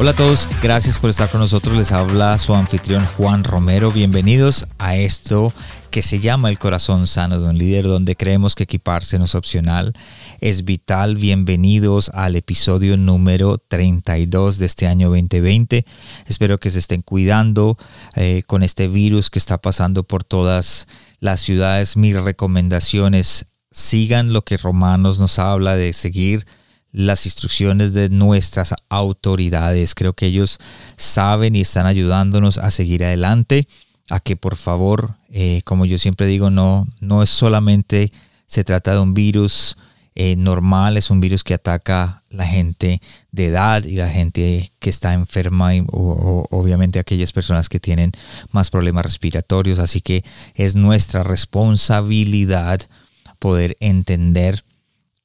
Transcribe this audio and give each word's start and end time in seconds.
Hola 0.00 0.12
a 0.12 0.14
todos, 0.14 0.48
gracias 0.62 0.96
por 0.96 1.10
estar 1.10 1.28
con 1.28 1.40
nosotros. 1.40 1.76
Les 1.76 1.90
habla 1.90 2.38
su 2.38 2.54
anfitrión 2.54 3.04
Juan 3.16 3.42
Romero. 3.42 3.90
Bienvenidos 3.90 4.68
a 4.78 4.94
esto 4.94 5.52
que 5.90 6.02
se 6.02 6.20
llama 6.20 6.50
El 6.50 6.60
corazón 6.60 7.08
sano 7.08 7.40
de 7.40 7.48
un 7.48 7.58
líder, 7.58 7.82
donde 7.88 8.14
creemos 8.14 8.54
que 8.54 8.62
equiparse 8.62 9.18
no 9.18 9.24
es 9.24 9.34
opcional, 9.34 9.94
es 10.40 10.64
vital. 10.64 11.16
Bienvenidos 11.16 12.12
al 12.14 12.36
episodio 12.36 12.96
número 12.96 13.58
32 13.58 14.58
de 14.58 14.66
este 14.66 14.86
año 14.86 15.08
2020. 15.08 15.84
Espero 16.28 16.60
que 16.60 16.70
se 16.70 16.78
estén 16.78 17.02
cuidando 17.02 17.76
eh, 18.14 18.44
con 18.46 18.62
este 18.62 18.86
virus 18.86 19.30
que 19.30 19.40
está 19.40 19.58
pasando 19.58 20.04
por 20.04 20.22
todas 20.22 20.86
las 21.18 21.40
ciudades. 21.40 21.96
Mis 21.96 22.16
recomendaciones, 22.16 23.46
sigan 23.72 24.32
lo 24.32 24.42
que 24.42 24.58
Romanos 24.58 25.18
nos 25.18 25.40
habla 25.40 25.74
de 25.74 25.92
seguir 25.92 26.46
las 26.92 27.26
instrucciones 27.26 27.92
de 27.92 28.08
nuestras 28.08 28.74
autoridades. 28.88 29.94
Creo 29.94 30.14
que 30.14 30.26
ellos 30.26 30.58
saben 30.96 31.54
y 31.56 31.60
están 31.60 31.86
ayudándonos 31.86 32.58
a 32.58 32.70
seguir 32.70 33.04
adelante, 33.04 33.68
a 34.10 34.20
que 34.20 34.36
por 34.36 34.56
favor, 34.56 35.16
eh, 35.30 35.62
como 35.64 35.84
yo 35.86 35.98
siempre 35.98 36.26
digo, 36.26 36.50
no, 36.50 36.86
no 37.00 37.22
es 37.22 37.30
solamente 37.30 38.12
se 38.46 38.64
trata 38.64 38.92
de 38.92 39.00
un 39.00 39.14
virus 39.14 39.76
eh, 40.20 40.34
normal, 40.34 40.96
es 40.96 41.10
un 41.10 41.20
virus 41.20 41.44
que 41.44 41.54
ataca 41.54 42.24
la 42.30 42.44
gente 42.44 43.00
de 43.30 43.46
edad 43.46 43.84
y 43.84 43.94
la 43.94 44.08
gente 44.08 44.72
que 44.80 44.90
está 44.90 45.12
enferma 45.14 45.70
o, 45.92 46.48
obviamente 46.50 46.98
aquellas 46.98 47.30
personas 47.30 47.68
que 47.68 47.78
tienen 47.78 48.10
más 48.50 48.68
problemas 48.70 49.04
respiratorios. 49.04 49.78
Así 49.78 50.00
que 50.00 50.24
es 50.54 50.74
nuestra 50.74 51.22
responsabilidad 51.22 52.80
poder 53.38 53.76
entender 53.78 54.64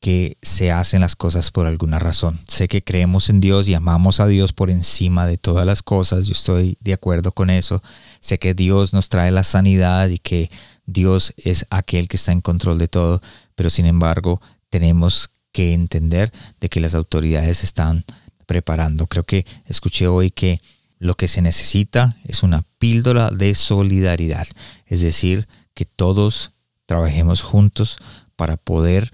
que 0.04 0.36
se 0.42 0.70
hacen 0.70 1.00
las 1.00 1.16
cosas 1.16 1.50
por 1.50 1.66
alguna 1.66 1.98
razón. 1.98 2.38
Sé 2.50 2.68
que 2.68 2.84
creemos 2.84 3.30
en 3.30 3.40
Dios 3.40 3.70
y 3.70 3.74
amamos 3.74 4.20
a 4.20 4.28
Dios 4.28 4.52
por 4.52 4.70
encima 4.70 5.26
de 5.26 5.38
todas 5.38 5.66
las 5.66 5.82
cosas, 5.82 6.28
yo 6.28 6.34
estoy 6.34 6.78
de 6.82 6.92
acuerdo 6.92 7.32
con 7.32 7.50
eso. 7.50 7.82
Sé 8.20 8.38
que 8.38 8.54
Dios 8.54 8.92
nos 8.92 9.08
trae 9.08 9.32
la 9.32 9.46
sanidad 9.46 10.10
y 10.10 10.18
que 10.18 10.52
Dios 10.86 11.34
es 11.38 11.66
aquel 11.70 12.10
que 12.10 12.18
está 12.18 12.34
en 12.34 12.42
control 12.42 12.80
de 12.80 12.90
todo, 12.90 13.22
pero 13.56 13.70
sin 13.70 13.86
embargo 13.86 14.42
tenemos 14.70 15.32
que 15.54 15.74
entender 15.74 16.34
de 16.60 16.68
que 16.68 16.82
las 16.82 16.96
autoridades 16.96 17.64
están 17.64 18.04
preparando. 18.46 19.08
Creo 19.08 19.24
que 19.24 19.46
escuché 19.68 20.08
hoy 20.08 20.32
que 20.32 20.62
lo 21.00 21.16
que 21.16 21.30
se 21.30 21.42
necesita 21.42 22.18
es 22.26 22.44
una 22.44 22.66
píldora 22.78 23.32
de 23.32 23.56
solidaridad, 23.56 24.48
es 24.86 25.00
decir, 25.00 25.48
que 25.74 25.86
todos 25.86 26.52
trabajemos 26.88 27.42
juntos 27.42 28.00
para 28.36 28.58
poder 28.58 29.14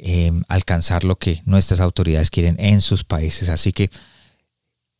Em, 0.00 0.44
alcanzar 0.46 1.02
lo 1.02 1.18
que 1.18 1.42
nuestras 1.44 1.80
autoridades 1.80 2.30
quieren 2.30 2.54
en 2.60 2.80
sus 2.82 3.02
países. 3.02 3.48
Así 3.48 3.72
que 3.72 3.90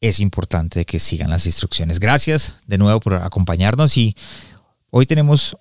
es 0.01 0.19
importante 0.19 0.85
que 0.85 0.99
sigan 0.99 1.31
las 1.31 1.47
instrucciones. 1.47 2.01
Gracias 2.01 2.57
de 2.67 2.79
nuevo 2.79 2.99
por 2.99 3.15
acompañarnos 3.15 3.97
y 3.97 4.17
hoy 4.91 5.07
tenemos 5.07 5.57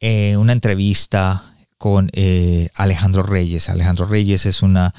eh, 0.00 0.36
una 0.36 0.52
entrevista 0.52 1.54
con 1.78 2.10
eh, 2.12 2.68
Alejandro 2.74 3.22
Reyes. 3.22 3.70
Alejandro 3.70 4.04
Reyes 4.04 4.44
es 4.44 4.62
una 4.62 4.92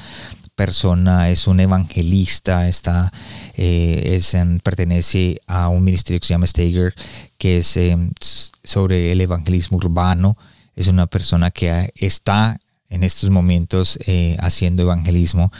persona, 0.55 1.29
es 1.29 1.45
un 1.45 1.59
evangelista, 1.59 2.67
está, 2.67 3.13
eh, 3.55 4.15
es, 4.15 4.35
pertenece 4.63 5.41
a 5.45 5.69
un 5.69 5.83
ministerio 5.83 6.19
que 6.19 6.25
se 6.25 6.33
llama 6.33 6.47
Steger, 6.47 6.95
que 7.37 7.57
es 7.57 7.77
em, 7.77 8.13
sobre 8.19 9.11
el 9.11 9.21
evangelismo 9.21 9.77
urbano. 9.77 10.39
Es 10.75 10.87
una 10.87 11.05
persona 11.05 11.51
que 11.51 11.93
está 11.95 12.59
en 12.89 13.03
estos 13.03 13.29
momentos 13.29 13.97
eh, 14.05 14.37
haciendo 14.39 14.83
evangelismo 14.83 15.51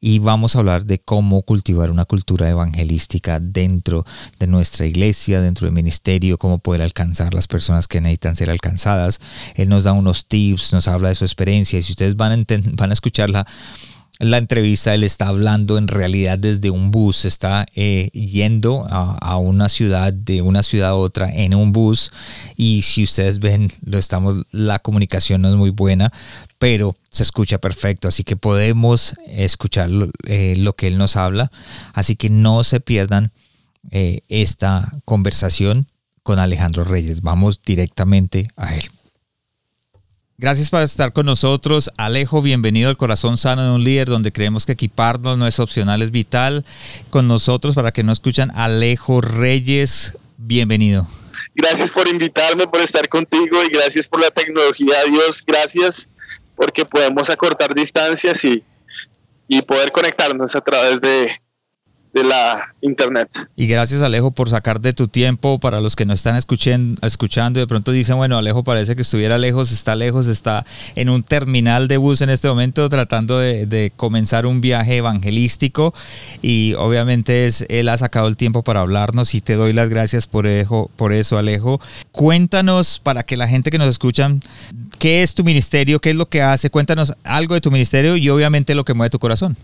y 0.00 0.18
vamos 0.18 0.56
a 0.56 0.60
hablar 0.60 0.86
de 0.86 0.98
cómo 0.98 1.42
cultivar 1.42 1.90
una 1.90 2.06
cultura 2.06 2.48
evangelística 2.48 3.38
dentro 3.38 4.06
de 4.38 4.46
nuestra 4.46 4.86
iglesia, 4.86 5.42
dentro 5.42 5.66
del 5.66 5.74
ministerio, 5.74 6.38
cómo 6.38 6.58
poder 6.58 6.80
alcanzar 6.80 7.34
las 7.34 7.46
personas 7.46 7.86
que 7.86 8.00
necesitan 8.00 8.34
ser 8.34 8.50
alcanzadas. 8.50 9.20
Él 9.54 9.68
nos 9.68 9.84
da 9.84 9.92
unos 9.92 10.26
tips, 10.26 10.72
nos 10.72 10.88
habla 10.88 11.10
de 11.10 11.14
su 11.14 11.24
experiencia 11.24 11.78
y 11.78 11.82
si 11.82 11.92
ustedes 11.92 12.16
van 12.16 12.32
a, 12.32 12.44
van 12.72 12.90
a 12.90 12.94
escucharla, 12.94 13.46
la 14.20 14.36
entrevista, 14.36 14.94
él 14.94 15.02
está 15.02 15.28
hablando 15.28 15.78
en 15.78 15.88
realidad 15.88 16.38
desde 16.38 16.68
un 16.68 16.90
bus, 16.90 17.24
está 17.24 17.64
eh, 17.74 18.10
yendo 18.12 18.86
a, 18.90 19.38
una 19.38 19.70
ciudad, 19.70 20.12
de 20.12 20.42
una 20.42 20.62
ciudad 20.62 20.90
a 20.90 20.94
otra 20.94 21.32
en 21.34 21.54
un 21.54 21.72
bus 21.72 22.12
y 22.54 22.82
si 22.82 23.02
ustedes 23.02 23.38
ven, 23.38 23.72
lo 23.82 23.96
estamos, 23.96 24.36
la 24.52 24.78
comunicación 24.78 25.40
no 25.40 25.48
es 25.48 25.54
muy 25.54 25.70
buena, 25.70 26.12
pero 26.58 26.96
se 27.08 27.22
escucha 27.22 27.58
perfecto, 27.58 28.08
así 28.08 28.22
que 28.22 28.36
podemos 28.36 29.14
escuchar 29.26 29.88
eh, 30.26 30.54
lo, 30.58 30.76
que 30.76 30.88
él 30.88 30.98
nos 30.98 31.16
habla, 31.16 31.50
así 31.94 32.14
que 32.14 32.28
no 32.28 32.62
se 32.62 32.80
pierdan 32.80 33.32
eh, 33.90 34.20
esta 34.28 34.92
conversación 35.06 35.86
con 36.22 36.38
Alejandro 36.38 36.84
Reyes, 36.84 37.22
vamos 37.22 37.62
directamente 37.64 38.48
a 38.56 38.74
él. 38.74 38.84
Gracias 40.40 40.70
por 40.70 40.80
estar 40.80 41.12
con 41.12 41.26
nosotros. 41.26 41.90
Alejo, 41.98 42.40
bienvenido 42.40 42.88
al 42.88 42.96
Corazón 42.96 43.36
Sano 43.36 43.62
de 43.62 43.72
un 43.72 43.84
Líder, 43.84 44.08
donde 44.08 44.32
creemos 44.32 44.64
que 44.64 44.72
equiparnos 44.72 45.36
no 45.36 45.46
es 45.46 45.60
opcional, 45.60 46.00
es 46.00 46.12
vital. 46.12 46.64
Con 47.10 47.28
nosotros, 47.28 47.74
para 47.74 47.92
que 47.92 48.02
no 48.02 48.10
escuchan, 48.10 48.50
Alejo 48.54 49.20
Reyes, 49.20 50.16
bienvenido. 50.38 51.06
Gracias 51.54 51.90
por 51.90 52.08
invitarme, 52.08 52.66
por 52.66 52.80
estar 52.80 53.06
contigo 53.10 53.62
y 53.62 53.68
gracias 53.68 54.08
por 54.08 54.22
la 54.22 54.30
tecnología. 54.30 55.04
Dios, 55.10 55.44
gracias 55.46 56.08
porque 56.56 56.86
podemos 56.86 57.28
acortar 57.28 57.74
distancias 57.74 58.42
y, 58.46 58.64
y 59.46 59.60
poder 59.60 59.92
conectarnos 59.92 60.56
a 60.56 60.62
través 60.62 61.02
de, 61.02 61.38
de 62.12 62.24
la 62.24 62.74
internet. 62.80 63.28
Y 63.56 63.66
gracias 63.66 64.02
Alejo 64.02 64.30
por 64.30 64.50
sacar 64.50 64.80
de 64.80 64.92
tu 64.92 65.08
tiempo 65.08 65.58
para 65.58 65.80
los 65.80 65.96
que 65.96 66.04
no 66.04 66.12
están 66.12 66.36
escuchando, 66.36 67.00
escuchando 67.06 67.58
y 67.58 67.62
de 67.62 67.66
pronto 67.66 67.92
dicen, 67.92 68.16
bueno, 68.16 68.36
Alejo 68.36 68.64
parece 68.64 68.96
que 68.96 69.02
estuviera 69.02 69.38
lejos, 69.38 69.70
está 69.70 69.94
lejos, 69.94 70.26
está 70.26 70.64
en 70.96 71.08
un 71.08 71.22
terminal 71.22 71.88
de 71.88 71.98
bus 71.98 72.20
en 72.20 72.30
este 72.30 72.48
momento 72.48 72.88
tratando 72.88 73.38
de, 73.38 73.92
comenzar 73.96 74.46
un 74.46 74.60
viaje 74.60 74.98
evangelístico 74.98 75.94
y 76.42 76.74
obviamente 76.74 77.46
es, 77.46 77.64
él 77.68 77.88
ha 77.88 77.96
sacado 77.96 78.28
el 78.28 78.36
tiempo 78.36 78.62
para 78.62 78.80
hablarnos 78.80 79.34
y 79.34 79.40
te 79.40 79.54
doy 79.54 79.72
las 79.72 79.88
gracias 79.88 80.26
por, 80.26 80.46
por 80.96 81.12
eso 81.12 81.38
Alejo. 81.38 81.80
Cuéntanos 82.12 82.98
para 82.98 83.22
que 83.22 83.36
la 83.36 83.48
gente 83.48 83.70
que 83.70 83.78
nos 83.78 83.88
escuchan, 83.88 84.40
¿qué 84.98 85.22
es 85.22 85.34
tu 85.34 85.44
ministerio? 85.44 86.00
¿Qué 86.00 86.10
es 86.10 86.16
lo 86.16 86.26
que 86.26 86.42
hace? 86.42 86.70
Cuéntanos 86.70 87.14
algo 87.24 87.54
de 87.54 87.60
tu 87.60 87.70
ministerio 87.70 88.16
y 88.16 88.28
obviamente 88.28 88.74
lo 88.74 88.84
que 88.84 88.94
mueve 88.94 89.10
tu 89.10 89.18
corazón. 89.18 89.56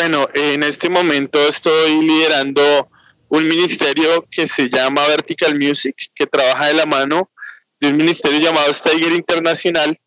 Bueno, 0.00 0.28
en 0.32 0.62
este 0.62 0.88
momento 0.88 1.40
estoy 1.40 2.00
liderando 2.02 2.88
un 3.30 3.48
ministerio 3.48 4.24
que 4.30 4.46
se 4.46 4.68
llama 4.70 5.04
Vertical 5.08 5.58
Music, 5.58 5.96
que 6.14 6.24
trabaja 6.24 6.66
de 6.66 6.74
la 6.74 6.86
mano 6.86 7.32
de 7.80 7.88
un 7.88 7.96
ministerio 7.96 8.38
llamado 8.38 8.72
Steiger 8.72 9.10
Internacional, 9.12 9.98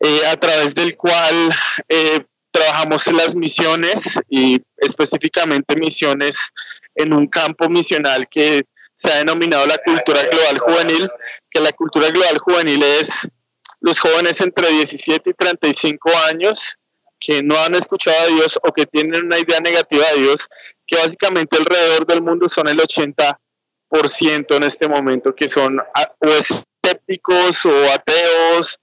eh, 0.00 0.26
a 0.26 0.34
través 0.38 0.74
del 0.74 0.96
cual 0.96 1.54
eh, 1.90 2.24
trabajamos 2.50 3.06
en 3.06 3.18
las 3.18 3.34
misiones 3.34 4.18
y 4.30 4.62
específicamente 4.78 5.76
misiones 5.76 6.48
en 6.94 7.12
un 7.12 7.26
campo 7.26 7.68
misional 7.68 8.26
que 8.30 8.62
se 8.94 9.12
ha 9.12 9.18
denominado 9.18 9.66
la 9.66 9.76
cultura 9.76 10.22
global 10.22 10.58
juvenil, 10.58 11.10
que 11.50 11.60
la 11.60 11.72
cultura 11.72 12.08
global 12.08 12.38
juvenil 12.38 12.82
es 12.82 13.28
los 13.78 14.00
jóvenes 14.00 14.40
entre 14.40 14.70
17 14.70 15.28
y 15.28 15.34
35 15.34 16.10
años 16.30 16.78
que 17.22 17.42
no 17.42 17.56
han 17.56 17.74
escuchado 17.74 18.20
a 18.20 18.26
Dios 18.26 18.58
o 18.62 18.72
que 18.72 18.84
tienen 18.84 19.26
una 19.26 19.38
idea 19.38 19.60
negativa 19.60 20.04
de 20.12 20.22
Dios, 20.22 20.48
que 20.86 20.96
básicamente 20.96 21.56
alrededor 21.56 22.06
del 22.06 22.20
mundo 22.20 22.48
son 22.48 22.68
el 22.68 22.78
80% 22.78 23.36
en 24.56 24.62
este 24.64 24.88
momento, 24.88 25.34
que 25.34 25.48
son 25.48 25.78
o 25.78 26.28
escépticos 26.28 27.64
o 27.64 27.92
ateos 27.92 28.80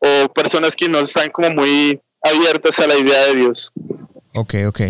o 0.00 0.28
personas 0.32 0.74
que 0.74 0.88
no 0.88 0.98
están 0.98 1.30
como 1.30 1.50
muy 1.50 2.00
abiertas 2.20 2.80
a 2.80 2.88
la 2.88 2.96
idea 2.96 3.26
de 3.26 3.36
Dios. 3.36 3.70
Ok, 4.34 4.54
ok. 4.66 4.80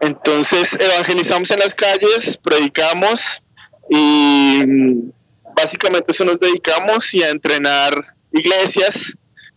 Entonces 0.00 0.78
evangelizamos 0.80 1.50
en 1.50 1.58
las 1.58 1.74
calles, 1.74 2.38
predicamos 2.38 3.42
y 3.90 4.62
mm, 4.66 5.12
básicamente 5.54 6.12
eso 6.12 6.24
nos 6.24 6.40
dedicamos 6.40 7.12
y 7.12 7.22
a 7.22 7.30
entrenar 7.30 8.14
iglesias 8.32 9.14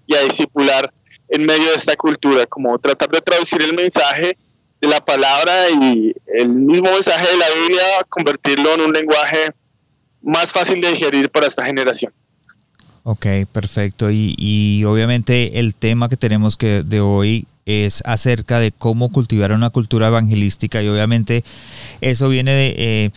y 0.07 0.15
a 0.15 0.23
discipular 0.23 0.91
en 1.31 1.45
medio 1.45 1.69
de 1.69 1.75
esta 1.75 1.95
cultura, 1.95 2.45
como 2.45 2.77
tratar 2.77 3.09
de 3.09 3.21
traducir 3.21 3.61
el 3.61 3.73
mensaje 3.73 4.37
de 4.81 4.87
la 4.87 5.03
palabra 5.03 5.69
y 5.69 6.13
el 6.37 6.49
mismo 6.49 6.91
mensaje 6.91 7.25
de 7.27 7.37
la 7.37 7.45
Biblia, 7.61 7.83
convertirlo 8.09 8.73
en 8.75 8.81
un 8.81 8.91
lenguaje 8.91 9.51
más 10.21 10.51
fácil 10.51 10.81
de 10.81 10.91
digerir 10.91 11.29
para 11.29 11.47
esta 11.47 11.65
generación. 11.65 12.11
Ok, 13.03 13.25
perfecto. 13.51 14.11
Y, 14.11 14.35
y 14.37 14.83
obviamente 14.83 15.59
el 15.59 15.73
tema 15.73 16.09
que 16.09 16.17
tenemos 16.17 16.57
que 16.57 16.83
de 16.83 16.99
hoy 16.99 17.47
es 17.65 18.03
acerca 18.05 18.59
de 18.59 18.71
cómo 18.71 19.11
cultivar 19.11 19.53
una 19.53 19.69
cultura 19.69 20.07
evangelística 20.07 20.83
y 20.83 20.87
obviamente 20.87 21.43
eso 22.01 22.29
viene 22.29 22.53
de... 22.53 22.75
Eh, 22.77 23.11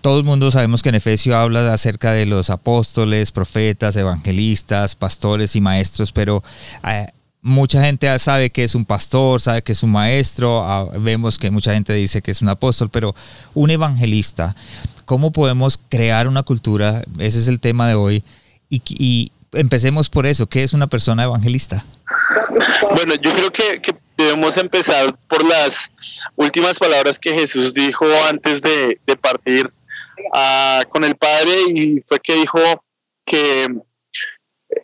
todo 0.00 0.18
el 0.18 0.24
mundo 0.24 0.50
sabemos 0.50 0.82
que 0.82 0.88
en 0.88 0.94
Efesio 0.94 1.36
habla 1.36 1.70
acerca 1.72 2.12
de 2.12 2.24
los 2.24 2.48
apóstoles, 2.48 3.30
profetas, 3.30 3.94
evangelistas, 3.96 4.94
pastores 4.94 5.54
y 5.54 5.60
maestros, 5.60 6.12
pero 6.12 6.42
eh, 6.88 7.08
mucha 7.46 7.80
gente 7.80 8.18
sabe 8.18 8.50
que 8.50 8.64
es 8.64 8.74
un 8.74 8.84
pastor, 8.84 9.40
sabe 9.40 9.62
que 9.62 9.70
es 9.70 9.84
un 9.84 9.92
maestro, 9.92 10.64
ah, 10.64 10.88
vemos 10.98 11.38
que 11.38 11.52
mucha 11.52 11.72
gente 11.72 11.92
dice 11.92 12.20
que 12.20 12.32
es 12.32 12.42
un 12.42 12.48
apóstol, 12.48 12.90
pero 12.90 13.14
un 13.54 13.70
evangelista, 13.70 14.56
¿cómo 15.04 15.30
podemos 15.30 15.78
crear 15.88 16.26
una 16.26 16.42
cultura? 16.42 17.04
Ese 17.20 17.38
es 17.38 17.46
el 17.46 17.60
tema 17.60 17.86
de 17.86 17.94
hoy. 17.94 18.24
Y, 18.68 19.30
empecemos 19.52 20.08
por 20.08 20.26
eso, 20.26 20.48
¿qué 20.48 20.64
es 20.64 20.72
una 20.72 20.88
persona 20.88 21.22
evangelista? 21.22 21.84
Bueno, 22.96 23.14
yo 23.14 23.32
creo 23.32 23.52
que, 23.52 23.94
debemos 24.18 24.56
empezar 24.56 25.16
por 25.28 25.44
las 25.44 25.90
últimas 26.34 26.80
palabras 26.80 27.18
que 27.18 27.32
Jesús 27.32 27.72
dijo 27.72 28.06
antes 28.28 28.60
de, 28.60 28.98
partir 29.20 29.70
ah, 30.34 30.82
con 30.88 31.04
el 31.04 31.14
Padre 31.14 31.52
y 31.68 32.00
fue 32.06 32.18
que 32.18 32.34
dijo 32.34 32.58
que 33.24 33.68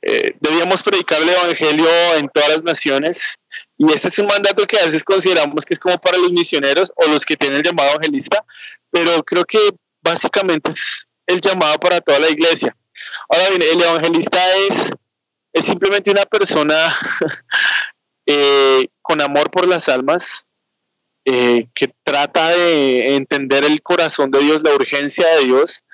eh, 0.01 0.35
debíamos 0.41 0.83
predicar 0.83 1.21
el 1.21 1.29
Evangelio 1.29 1.89
en 2.17 2.29
todas 2.29 2.49
las 2.49 2.65
naciones 2.65 3.39
y 3.77 3.93
este 3.93 4.09
es 4.09 4.19
un 4.19 4.27
mandato 4.27 4.67
que 4.67 4.79
a 4.79 4.85
veces 4.85 5.05
consideramos 5.05 5.65
que 5.65 5.75
es 5.75 5.81
como 5.81 5.99
para 5.99 6.19
los 6.19 6.33
misioneros 6.33 6.93
o 6.97 7.07
los 7.09 7.27
que 7.27 7.37
tienen 7.37 7.59
el 7.59 7.65
llamado 7.65 7.91
evangelista, 7.91 8.45
pero 8.91 9.23
creo 9.23 9.45
que 9.45 9.59
básicamente 10.01 10.71
es 10.71 11.07
el 11.27 11.41
llamado 11.41 11.79
para 11.79 12.01
toda 12.01 12.19
la 12.19 12.31
iglesia. 12.31 12.77
Ahora 13.29 13.51
bien, 13.51 13.63
el 13.63 13.83
evangelista 13.83 14.39
es 14.69 14.93
es 15.53 15.67
simplemente 15.67 16.11
una 16.11 16.25
persona 16.25 16.97
eh, 18.27 18.89
con 19.03 19.21
amor 19.21 19.51
por 19.51 19.67
las 19.67 19.89
almas, 19.89 20.47
eh, 21.25 21.69
que 21.75 21.93
trata 22.03 22.49
de 22.49 23.17
entender 23.17 23.65
el 23.65 23.81
corazón 23.83 24.31
de 24.31 24.41
Dios, 24.41 24.63
la 24.63 24.75
urgencia 24.75 25.27
de 25.37 25.45
Dios 25.45 25.85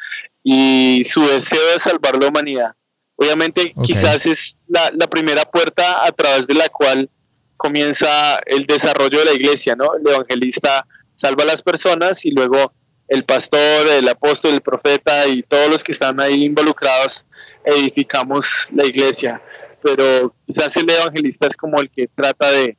y 0.42 1.02
su 1.04 1.26
deseo 1.26 1.64
de 1.72 1.78
salvar 1.78 2.16
la 2.22 2.28
humanidad. 2.28 2.74
Obviamente 3.20 3.74
quizás 3.84 4.26
es 4.26 4.56
la, 4.68 5.06
primera 5.08 5.44
puerta 5.44 6.04
a 6.06 6.12
través 6.12 6.46
de 6.46 6.54
la 6.54 6.68
cual 6.68 7.10
comienza 7.56 8.38
el 8.46 8.64
desarrollo 8.64 9.18
de 9.18 9.24
la 9.24 9.32
iglesia, 9.32 9.74
¿no? 9.74 9.94
El 9.94 10.08
evangelista 10.08 10.86
salva 11.16 11.42
a 11.42 11.46
las 11.46 11.62
personas 11.62 12.24
y 12.24 12.30
luego 12.30 12.72
el 13.08 13.24
pastor, 13.24 13.88
el 13.88 14.08
apóstol, 14.08 14.54
el 14.54 14.60
profeta 14.60 15.26
y 15.26 15.42
todos 15.42 15.68
los 15.68 15.82
que 15.82 15.92
están 15.92 16.20
ahí 16.20 16.44
involucrados 16.44 17.26
edificamos 17.64 18.68
la 18.72 18.86
iglesia 18.86 19.42
pero 19.82 20.34
quizás 20.46 20.76
el 20.76 20.90
evangelista 20.90 21.46
es 21.46 21.56
como 21.56 21.80
el 21.80 21.90
que 21.90 22.08
trata 22.08 22.50
de 22.50 22.76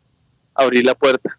abrir 0.54 0.86
la 0.86 0.96
puerta. 0.96 1.39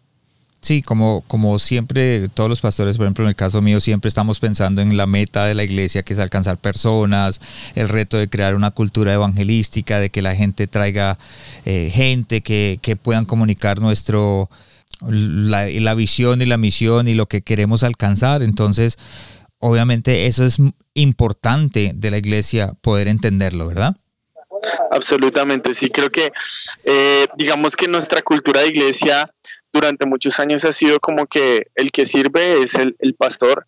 Sí, 0.61 0.83
como, 0.83 1.23
como 1.27 1.57
siempre, 1.57 2.29
todos 2.29 2.47
los 2.47 2.61
pastores, 2.61 2.95
por 2.95 3.07
ejemplo, 3.07 3.23
en 3.23 3.29
el 3.29 3.35
caso 3.35 3.63
mío, 3.63 3.79
siempre 3.79 4.09
estamos 4.09 4.39
pensando 4.39 4.81
en 4.81 4.95
la 4.95 5.07
meta 5.07 5.47
de 5.47 5.55
la 5.55 5.63
iglesia, 5.63 6.03
que 6.03 6.13
es 6.13 6.19
alcanzar 6.19 6.59
personas, 6.59 7.41
el 7.73 7.89
reto 7.89 8.17
de 8.17 8.29
crear 8.29 8.53
una 8.53 8.69
cultura 8.69 9.11
evangelística, 9.11 9.99
de 9.99 10.11
que 10.11 10.21
la 10.21 10.35
gente 10.35 10.67
traiga 10.67 11.17
eh, 11.65 11.89
gente 11.91 12.41
que, 12.41 12.77
que, 12.79 12.95
puedan 12.95 13.25
comunicar 13.25 13.79
nuestro, 13.81 14.51
la, 15.07 15.65
la 15.67 15.95
visión 15.95 16.43
y 16.43 16.45
la 16.45 16.57
misión 16.57 17.07
y 17.07 17.15
lo 17.15 17.25
que 17.25 17.41
queremos 17.41 17.81
alcanzar. 17.81 18.43
Entonces, 18.43 18.99
obviamente 19.57 20.27
eso 20.27 20.45
es 20.45 20.57
importante 20.93 21.93
de 21.95 22.11
la 22.11 22.17
iglesia 22.17 22.73
poder 22.81 23.07
entenderlo, 23.07 23.67
¿verdad? 23.67 23.95
Absolutamente, 24.91 25.73
sí, 25.73 25.89
creo 25.89 26.11
que 26.11 26.31
eh, 26.83 27.27
digamos 27.35 27.75
que 27.75 27.87
nuestra 27.87 28.21
cultura 28.21 28.61
de 28.61 28.67
iglesia 28.67 29.33
durante 29.73 30.05
muchos 30.05 30.39
años 30.39 30.65
ha 30.65 30.73
sido 30.73 30.99
como 30.99 31.25
que 31.27 31.67
el 31.75 31.91
que 31.91 32.05
sirve 32.05 32.61
es 32.61 32.75
el, 32.75 33.15
pastor, 33.15 33.65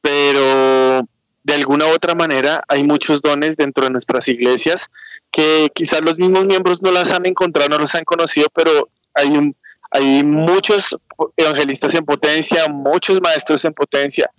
pero 0.00 1.06
de 1.42 1.54
alguna 1.54 1.86
u 1.86 1.90
otra 1.90 2.14
manera 2.14 2.62
hay 2.68 2.84
muchos 2.84 3.22
dones 3.22 3.56
dentro 3.56 3.84
de 3.84 3.90
nuestras 3.90 4.28
iglesias 4.28 4.90
que 5.30 5.68
quizás 5.74 6.02
los 6.02 6.18
mismos 6.18 6.46
miembros 6.46 6.82
no 6.82 6.92
las 6.92 7.10
han 7.10 7.26
encontrado, 7.26 7.68
no 7.68 7.78
los 7.78 7.94
han 7.94 8.04
conocido, 8.04 8.48
pero 8.54 8.88
hay, 9.14 9.54
hay 9.90 10.22
muchos 10.22 10.96
evangelistas 11.36 11.94
en 11.94 12.04
potencia, 12.04 12.68
muchos 12.68 13.20
maestros 13.20 13.64
en 13.64 13.74
potencia, 13.74 14.30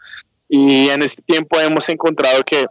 y 0.47 0.89
en 0.89 1.01
este 1.01 1.21
tiempo 1.21 1.59
hemos 1.59 1.89
encontrado 1.89 2.43
que 2.43 2.65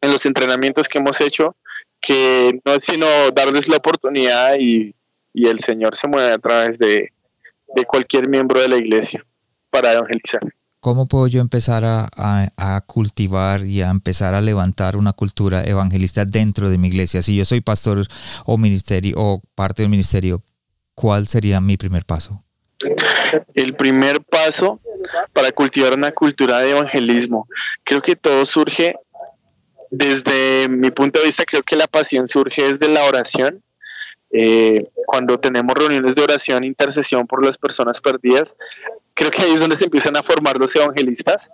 en 0.00 0.12
los 0.12 0.26
entrenamientos 0.26 0.88
que 0.88 0.98
hemos 0.98 1.20
hecho, 1.20 1.56
que 2.00 2.60
no 2.64 2.74
es 2.74 2.84
sino 2.84 3.06
darles 3.32 3.68
la 3.68 3.78
oportunidad 3.78 4.56
y, 4.58 4.94
el 5.34 5.60
Señor 5.60 5.94
se 5.94 6.08
mueve 6.08 6.32
a 6.32 6.38
través 6.38 6.78
de, 6.80 7.12
cualquier 7.86 8.28
miembro 8.28 8.60
de 8.60 8.68
la 8.68 8.76
iglesia 8.76 9.24
para 9.70 9.92
evangelizar. 9.92 10.40
¿Cómo 10.80 11.08
puedo 11.08 11.26
yo 11.26 11.40
empezar 11.40 11.82
a, 11.84 12.84
cultivar 12.86 13.64
y 13.64 13.82
a 13.82 13.90
empezar 13.90 14.34
a 14.34 14.40
levantar 14.40 14.96
una 14.96 15.12
cultura 15.12 15.64
evangelista 15.64 16.24
dentro 16.24 16.70
de 16.70 16.78
mi 16.78 16.88
iglesia? 16.88 17.20
Si 17.20 17.36
yo 17.36 17.44
soy 17.44 17.60
pastor 17.60 18.06
o 18.44 18.58
ministerio 18.58 19.14
o 19.18 19.42
parte 19.56 19.82
del 19.82 19.90
ministerio, 19.90 20.42
¿cuál 20.94 21.26
sería 21.26 21.60
mi 21.60 21.76
primer 21.76 22.04
paso? 22.04 22.44
El 23.54 23.74
primer 23.74 24.22
paso 24.22 24.80
para 25.32 25.50
cultivar 25.50 25.94
una 25.94 26.12
cultura 26.12 26.60
de 26.60 26.70
evangelismo, 26.70 27.48
creo 27.82 28.00
que 28.00 28.14
todo 28.14 28.46
surge 28.46 28.94
desde 29.90 30.68
mi 30.68 30.90
punto 30.90 31.18
de 31.18 31.26
vista, 31.26 31.44
creo 31.44 31.62
que 31.62 31.74
la 31.74 31.88
pasión 31.88 32.28
surge 32.28 32.68
desde 32.68 32.88
la 32.88 33.04
oración. 33.04 33.62
Eh, 34.30 34.90
cuando 35.06 35.38
tenemos 35.38 35.74
reuniones 35.74 36.14
de 36.14 36.22
oración, 36.22 36.64
intercesión 36.64 37.26
por 37.26 37.44
las 37.44 37.56
personas 37.56 38.00
perdidas, 38.00 38.56
creo 39.14 39.30
que 39.30 39.42
ahí 39.42 39.52
es 39.52 39.60
donde 39.60 39.76
se 39.76 39.86
empiezan 39.86 40.16
a 40.16 40.22
formar 40.22 40.58
los 40.58 40.74
evangelistas. 40.76 41.50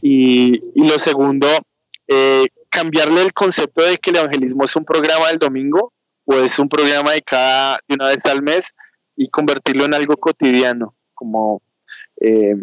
Y, 0.00 0.60
lo 0.74 0.98
segundo, 0.98 1.48
eh, 2.08 2.46
cambiarle 2.70 3.22
el 3.22 3.32
concepto 3.32 3.82
de 3.82 3.98
que 3.98 4.10
el 4.10 4.16
evangelismo 4.16 4.64
es 4.64 4.74
un 4.76 4.84
programa 4.84 5.28
del 5.28 5.38
domingo 5.38 5.92
o 6.24 6.34
es 6.36 6.58
un 6.58 6.68
programa 6.68 7.12
de 7.12 7.22
cada 7.22 7.78
de 7.86 7.94
una 7.94 8.08
vez 8.08 8.24
al 8.26 8.42
mes 8.42 8.74
y 9.16 9.28
convertirlo 9.28 9.84
en 9.84 9.94
algo 9.94 10.16
cotidiano, 10.16 10.94
como 11.14 11.62
eh, 12.20 12.56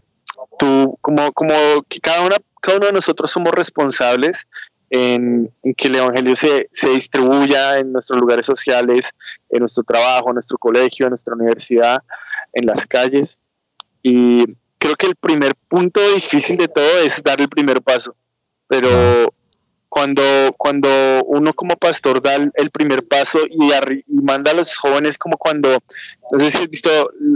tú, 0.58 0.98
como, 1.02 1.32
como 1.34 1.54
que 1.88 2.00
cada 2.00 2.26
una, 2.26 2.38
cada 2.62 2.78
uno 2.78 2.88
de 2.88 2.94
nosotros 2.94 3.32
somos 3.32 3.54
responsables 3.54 4.48
en, 4.90 5.50
que 5.78 5.88
el 5.88 5.96
Evangelio 5.96 6.36
se, 6.36 6.68
se, 6.72 6.90
distribuya 6.90 7.78
en 7.78 7.94
nuestros 7.94 8.20
lugares 8.20 8.46
sociales, 8.46 9.12
en 9.52 9.60
nuestro 9.60 9.84
trabajo, 9.84 10.30
en 10.30 10.36
nuestro 10.36 10.58
colegio, 10.58 11.06
en 11.06 11.12
nuestra 11.12 11.36
universidad, 11.36 12.02
en 12.54 12.66
las 12.66 12.86
calles. 12.88 13.40
Y 14.02 14.46
creo 14.78 14.96
que 14.96 15.08
el 15.08 15.16
primer 15.16 15.56
punto 15.68 16.00
difícil 16.14 16.58
de 16.58 16.68
todo 16.68 17.00
es 17.00 17.22
dar 17.24 17.40
el 17.42 17.50
primer 17.50 17.82
paso. 17.82 18.16
Pero 18.68 18.90
cuando, 19.90 20.24
cuando 20.58 20.90
uno 21.26 21.54
como 21.54 21.76
pastor 21.76 22.22
da 22.22 22.36
el 22.36 22.72
primer 22.72 23.06
paso 23.06 23.40
y, 23.50 23.72
manda 24.08 24.52
a 24.52 24.54
los 24.54 24.78
jóvenes 24.78 25.18
como 25.18 25.38
cuando, 25.38 25.78
no 26.32 26.40
sé 26.40 26.50
si 26.50 26.58
has 26.60 26.70
visto 26.70 26.90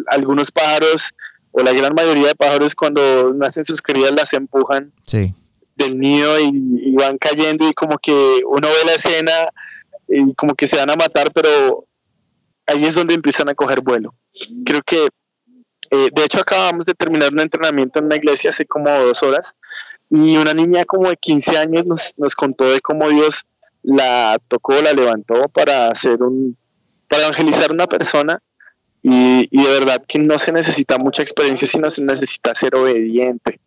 algunos 0.08 0.52
pájaros 0.52 1.14
o 1.52 1.62
la 1.62 1.74
gran 1.74 1.94
mayoría 1.94 2.28
de 2.28 2.36
pájaros 2.36 2.76
cuando 2.76 3.34
nacen 3.34 3.66
sus 3.66 3.82
crías 3.82 4.12
las 4.12 4.34
empujan. 4.34 4.92
Sí 5.06 5.34
del 5.76 6.00
nido 6.00 6.40
y, 6.40 6.96
van 6.96 7.18
cayendo 7.18 7.68
y 7.68 7.74
como 7.74 7.98
que 7.98 8.42
uno 8.46 8.68
ve 8.68 8.86
la 8.86 8.94
escena 8.94 9.32
y 10.08 10.34
como 10.36 10.56
que 10.56 10.68
se 10.68 10.78
van 10.78 10.90
a 10.90 10.96
matar, 10.96 11.32
pero 11.34 11.86
ahí 12.68 12.86
es 12.86 12.96
donde 12.96 13.14
empiezan 13.14 13.50
a 13.50 13.56
coger 13.56 13.82
vuelo. 13.82 14.16
Creo 14.66 14.82
que, 14.86 15.08
eh, 15.92 16.10
de 16.14 16.24
hecho, 16.24 16.40
acabamos 16.40 16.86
de 16.86 16.94
terminar 16.94 17.32
un 17.32 17.40
entrenamiento 17.40 18.00
en 18.00 18.06
una 18.06 18.16
iglesia 18.16 18.50
hace 18.50 18.66
como 18.66 18.90
dos 18.90 19.24
horas 19.24 19.56
y 20.10 20.38
una 20.38 20.54
niña 20.54 20.86
como 20.86 21.10
de 21.10 21.18
15 21.18 21.58
años 21.58 21.86
nos, 21.86 22.14
nos 22.18 22.36
contó 22.36 22.70
de 22.70 22.82
cómo 22.82 23.10
Dios 23.10 23.46
la 23.84 24.40
tocó, 24.48 24.82
la 24.82 24.94
levantó 24.94 25.48
para 25.50 25.88
hacer 25.88 26.22
un, 26.22 26.58
para 27.08 27.24
evangelizar 27.24 27.70
a 27.70 27.74
una 27.74 27.88
persona 27.88 28.40
y, 29.04 29.48
y 29.52 29.64
de 29.64 29.70
verdad 29.70 30.04
que 30.08 30.20
no 30.20 30.40
se 30.40 30.52
necesita 30.52 30.98
mucha 30.98 31.22
experiencia, 31.22 31.68
sino 31.68 31.90
se 31.90 32.04
necesita 32.04 32.56
ser 32.56 32.76
obediente 32.76 33.60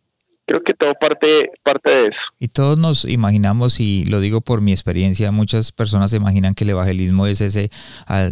creo 0.49 0.65
que 0.65 0.73
todo 0.73 0.95
parte, 0.95 1.51
parte 1.63 1.91
de 1.91 2.07
eso. 2.07 2.23
Y 2.39 2.49
todos 2.49 2.79
nos 2.79 3.05
imaginamos, 3.05 3.81
y 3.81 4.07
lo 4.07 4.19
digo 4.19 4.41
por 4.41 4.63
mi 4.63 4.73
experiencia, 4.73 5.31
muchas 5.31 5.73
personas 5.73 6.11
se 6.11 6.17
imaginan 6.17 6.55
que 6.55 6.65
el 6.65 6.71
evangelismo 6.71 7.27
es 7.27 7.43
ese 7.43 7.71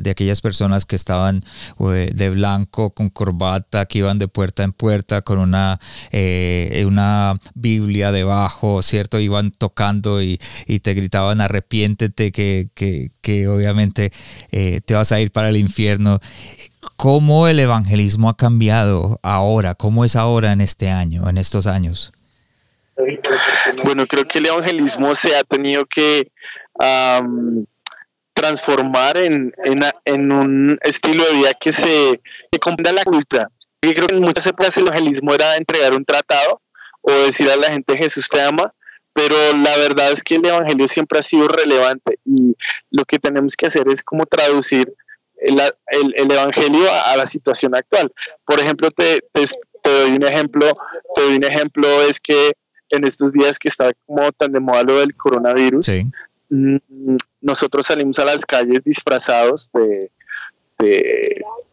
de 0.00 0.10
aquellas 0.10 0.40
personas 0.40 0.86
que 0.86 0.96
estaban 0.96 1.44
de 1.78 2.30
blanco, 2.30 2.94
con 2.94 3.10
corbata, 3.10 3.84
que 3.84 3.98
iban 3.98 4.18
de 4.18 4.28
puerta 4.28 4.64
en 4.64 4.72
puerta, 4.72 5.20
con 5.20 5.38
una, 5.38 5.78
eh, 6.10 6.84
una 6.88 7.34
Biblia 7.54 8.12
debajo, 8.12 8.80
¿cierto? 8.80 9.20
Iban 9.20 9.50
tocando 9.50 10.22
y, 10.22 10.38
te 10.82 10.94
gritaban 10.94 11.42
arrepiéntete, 11.42 12.32
que, 12.32 12.68
que, 12.74 13.10
que 13.20 13.48
obviamente 13.48 14.10
eh, 14.52 14.80
te 14.84 14.94
vas 14.94 15.12
a 15.12 15.20
ir 15.20 15.32
para 15.32 15.50
el 15.50 15.58
infierno. 15.58 16.20
¿Cómo 16.96 17.48
el 17.48 17.60
evangelismo 17.60 18.28
ha 18.28 18.36
cambiado 18.36 19.18
ahora? 19.22 19.74
¿Cómo 19.74 20.04
es 20.04 20.16
ahora 20.16 20.52
en 20.52 20.60
este 20.60 20.90
año, 20.90 21.28
en 21.28 21.38
estos 21.38 21.66
años? 21.66 22.12
Bueno, 23.84 24.06
creo 24.06 24.26
que 24.26 24.38
el 24.38 24.46
evangelismo 24.46 25.14
se 25.14 25.36
ha 25.36 25.44
tenido 25.44 25.84
que 25.86 26.30
transformar 28.34 29.16
en, 29.16 29.52
en, 30.04 30.32
un 30.32 30.78
estilo 30.82 31.24
de 31.24 31.34
vida 31.34 31.54
que 31.54 31.72
se 31.72 32.20
que 32.50 32.58
comprenda 32.58 32.92
la 32.92 33.04
cultura. 33.04 33.48
Yo 33.82 33.94
creo 33.94 34.06
que 34.08 34.14
en 34.14 34.20
muchas 34.20 34.46
épocas 34.46 34.76
el 34.76 34.86
evangelismo 34.86 35.34
era 35.34 35.56
entregar 35.56 35.94
un 35.94 36.04
tratado 36.04 36.60
o 37.00 37.12
decir 37.12 37.50
a 37.50 37.56
la 37.56 37.70
gente 37.70 37.96
Jesús 37.96 38.28
te 38.28 38.42
ama, 38.42 38.72
pero 39.12 39.34
la 39.62 39.76
verdad 39.78 40.12
es 40.12 40.22
que 40.22 40.36
el 40.36 40.46
evangelio 40.46 40.88
siempre 40.88 41.18
ha 41.18 41.22
sido 41.22 41.48
relevante 41.48 42.18
y 42.24 42.54
lo 42.90 43.04
que 43.04 43.18
tenemos 43.18 43.56
que 43.56 43.66
hacer 43.66 43.88
es 43.88 44.02
como 44.02 44.26
traducir 44.26 44.92
el, 45.46 46.14
el, 46.16 46.30
evangelio 46.30 46.86
a, 47.06 47.16
la 47.16 47.26
situación 47.26 47.74
actual. 47.74 48.10
Por 48.44 48.60
ejemplo, 48.60 48.90
te, 48.90 49.20
te, 49.32 49.44
doy 49.84 50.10
un 50.12 50.24
ejemplo, 50.24 50.66
te 51.14 51.22
doy 51.22 51.36
un 51.36 51.44
ejemplo 51.44 52.02
es 52.02 52.20
que 52.20 52.52
en 52.90 53.04
estos 53.04 53.32
días 53.32 53.58
que 53.58 53.68
está 53.68 53.92
como 54.06 54.30
tan 54.32 54.52
de 54.52 54.60
moda 54.60 54.82
lo 54.82 55.00
del 55.00 55.14
coronavirus, 55.14 56.00
mm, 56.50 56.76
nosotros 57.40 57.86
salimos 57.86 58.18
a 58.18 58.24
las 58.24 58.44
calles 58.44 58.82
disfrazados 58.84 59.70
de, 59.72 60.10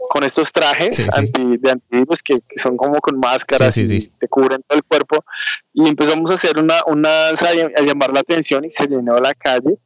con 0.09 0.23
estos 0.23 0.51
trajes 0.51 1.07
Anti, 1.13 1.57
de 1.57 1.71
antivirus 1.71 2.19
que, 2.23 2.35
son 2.55 2.77
como 2.77 2.99
con 3.01 3.19
máscaras 3.19 3.75
y 3.77 4.07
te 4.19 4.27
cubren 4.27 4.63
todo 4.67 4.77
el 4.77 4.83
cuerpo. 4.83 5.25
Y 5.73 5.87
empezamos 5.87 6.31
a 6.31 6.35
hacer 6.35 6.57
una, 6.57 6.75
una 6.87 7.29
a 7.29 7.81
llamar 7.81 8.13
la 8.13 8.21
atención 8.21 8.63
y 8.65 8.71
se 8.71 8.87
llenó 8.87 9.17
la 9.17 9.33
calle. 9.33 9.77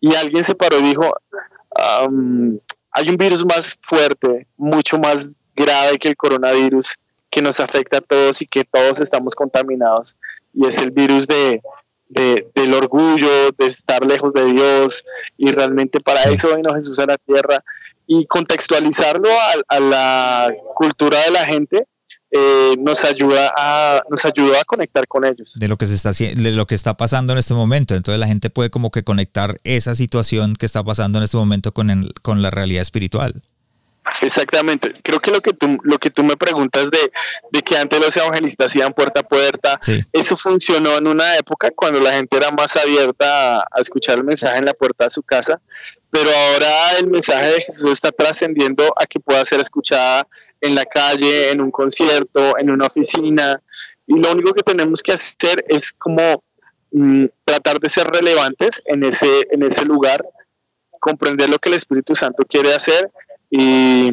Y 0.00 0.14
alguien 0.14 0.44
se 0.44 0.54
paró 0.54 0.78
y 0.78 0.82
dijo 0.82 1.12
hay 2.96 3.10
un 3.10 3.18
virus 3.18 3.44
más 3.44 3.78
fuerte 3.82 4.46
mucho 4.56 4.98
más 4.98 5.36
grave 5.54 5.98
que 5.98 6.08
el 6.08 6.16
coronavirus 6.16 6.96
que 7.28 7.42
nos 7.42 7.60
afecta 7.60 7.98
a 7.98 8.00
todos 8.00 8.40
y 8.40 8.46
que 8.46 8.64
todos 8.64 9.00
estamos 9.00 9.34
contaminados. 9.34 10.16
Y 10.54 10.66
es 10.66 10.78
el 10.78 10.92
virus 10.92 11.26
de, 11.26 11.60
del 12.08 12.72
orgullo, 12.72 13.50
de 13.58 13.66
estar 13.66 14.04
lejos 14.06 14.32
de 14.32 14.46
Dios. 14.46 15.04
Y 15.36 15.52
realmente 15.52 16.00
para 16.00 16.22
eso 16.22 16.56
vino 16.56 16.72
Jesús 16.72 16.98
a 16.98 17.04
la 17.04 17.18
tierra. 17.18 17.62
Y 18.06 18.26
contextualizarlo 18.26 19.28
a, 19.68 19.78
la 19.80 20.54
cultura 20.74 21.22
de 21.24 21.32
la 21.32 21.44
gente 21.44 21.86
eh, 22.30 22.74
nos 22.78 23.04
ayuda 23.04 23.52
a 23.56 24.00
nos 24.10 24.24
ayuda 24.24 24.60
a 24.60 24.64
conectar 24.64 25.06
con 25.06 25.24
ellos. 25.24 25.54
De 25.58 25.68
lo 25.68 25.76
que 25.76 25.86
se 25.86 25.94
está 25.94 26.10
de 26.12 26.52
lo 26.52 26.66
que 26.66 26.74
está 26.74 26.96
pasando 26.96 27.32
en 27.32 27.38
este 27.38 27.54
momento. 27.54 27.94
Entonces 27.94 28.18
la 28.18 28.26
gente 28.26 28.50
puede 28.50 28.70
como 28.70 28.90
que 28.90 29.04
conectar 29.04 29.58
esa 29.64 29.94
situación 29.94 30.54
que 30.54 30.66
está 30.66 30.82
pasando 30.82 31.18
en 31.18 31.24
este 31.24 31.36
momento 31.36 31.72
con, 31.72 32.12
con 32.22 32.42
la 32.42 32.50
realidad 32.50 32.82
espiritual. 32.82 33.42
Exactamente. 34.22 34.94
Creo 35.02 35.20
que 35.20 35.30
lo 35.30 35.40
que 35.40 35.52
tú, 35.52 35.78
lo 35.82 35.98
que 35.98 36.10
tú 36.10 36.24
me 36.24 36.36
preguntas 36.36 36.90
de, 36.90 37.62
que 37.62 37.76
antes 37.76 38.00
los 38.00 38.16
evangelistas 38.16 38.74
iban 38.76 38.92
puerta 38.92 39.20
a 39.20 39.22
puerta, 39.22 39.80
eso 40.12 40.36
funcionó 40.36 40.96
en 40.96 41.06
una 41.06 41.36
época 41.36 41.70
cuando 41.74 42.00
la 42.00 42.12
gente 42.12 42.36
era 42.36 42.50
más 42.50 42.76
abierta 42.76 43.60
a, 43.60 43.80
escuchar 43.80 44.18
el 44.18 44.24
mensaje 44.24 44.58
en 44.58 44.64
la 44.64 44.74
puerta 44.74 45.04
de 45.04 45.10
su 45.10 45.22
casa, 45.22 45.60
pero 46.10 46.30
ahora 46.30 46.98
el 46.98 47.08
mensaje 47.08 47.46
de 47.52 47.60
Jesús 47.62 47.90
está 47.90 48.12
trascendiendo 48.12 48.94
a 48.96 49.06
que 49.06 49.20
pueda 49.20 49.44
ser 49.44 49.60
escuchada 49.60 50.26
en 50.66 50.74
la 50.74 50.84
calle, 50.84 51.50
en 51.50 51.60
un 51.60 51.70
concierto, 51.70 52.58
en 52.58 52.70
una 52.70 52.86
oficina, 52.86 53.60
y 54.06 54.18
lo 54.18 54.32
único 54.32 54.52
que 54.52 54.62
tenemos 54.62 55.02
que 55.02 55.12
hacer 55.12 55.64
es 55.68 55.92
como 55.92 56.42
mm, 56.92 57.26
tratar 57.44 57.80
de 57.80 57.88
ser 57.88 58.06
relevantes 58.06 58.82
en 58.86 59.04
ese, 59.04 59.48
en 59.50 59.62
ese 59.62 59.84
lugar, 59.84 60.24
comprender 61.00 61.48
lo 61.48 61.58
que 61.58 61.68
el 61.68 61.74
Espíritu 61.74 62.14
Santo 62.14 62.44
quiere 62.48 62.74
hacer 62.74 63.10
y, 63.50 64.10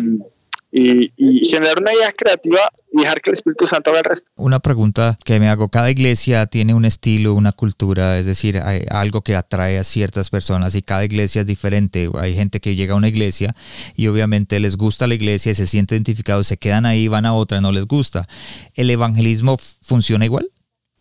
generar 0.73 1.79
una 1.79 1.93
idea 1.93 2.11
creativa 2.11 2.59
y 2.91 3.01
dejar 3.01 3.21
que 3.21 3.29
el 3.29 3.33
Espíritu 3.33 3.67
Santo 3.67 3.91
haga 3.91 3.99
el 3.99 4.05
resto. 4.05 4.31
Una 4.35 4.59
pregunta 4.59 5.17
que 5.23 5.39
me 5.39 5.47
hago, 5.47 5.69
cada 5.69 5.91
iglesia 5.91 6.47
tiene 6.47 6.73
un 6.73 6.85
estilo, 6.85 7.35
una 7.35 7.51
cultura, 7.51 8.17
es 8.17 8.25
decir, 8.25 8.59
hay 8.59 8.83
algo 8.89 9.21
que 9.21 9.35
atrae 9.35 9.77
a 9.77 9.83
ciertas 9.83 10.31
personas 10.31 10.75
y 10.75 10.81
cada 10.81 11.05
iglesia 11.05 11.41
es 11.41 11.47
diferente. 11.47 12.09
Hay 12.15 12.33
gente 12.33 12.59
que 12.59 12.75
llega 12.75 12.93
a 12.93 12.97
una 12.97 13.07
iglesia 13.07 13.55
y 13.95 14.07
obviamente 14.07 14.59
les 14.59 14.75
gusta 14.75 15.05
la 15.05 15.13
iglesia 15.13 15.51
y 15.51 15.55
se 15.55 15.67
sienten 15.67 15.97
identificados, 15.97 16.47
se 16.47 16.57
quedan 16.57 16.87
ahí, 16.87 17.07
van 17.07 17.27
a 17.27 17.35
otra, 17.35 17.61
no 17.61 17.71
les 17.71 17.85
gusta. 17.85 18.27
¿El 18.73 18.89
evangelismo 18.89 19.57
funciona 19.57 20.25
igual? 20.25 20.49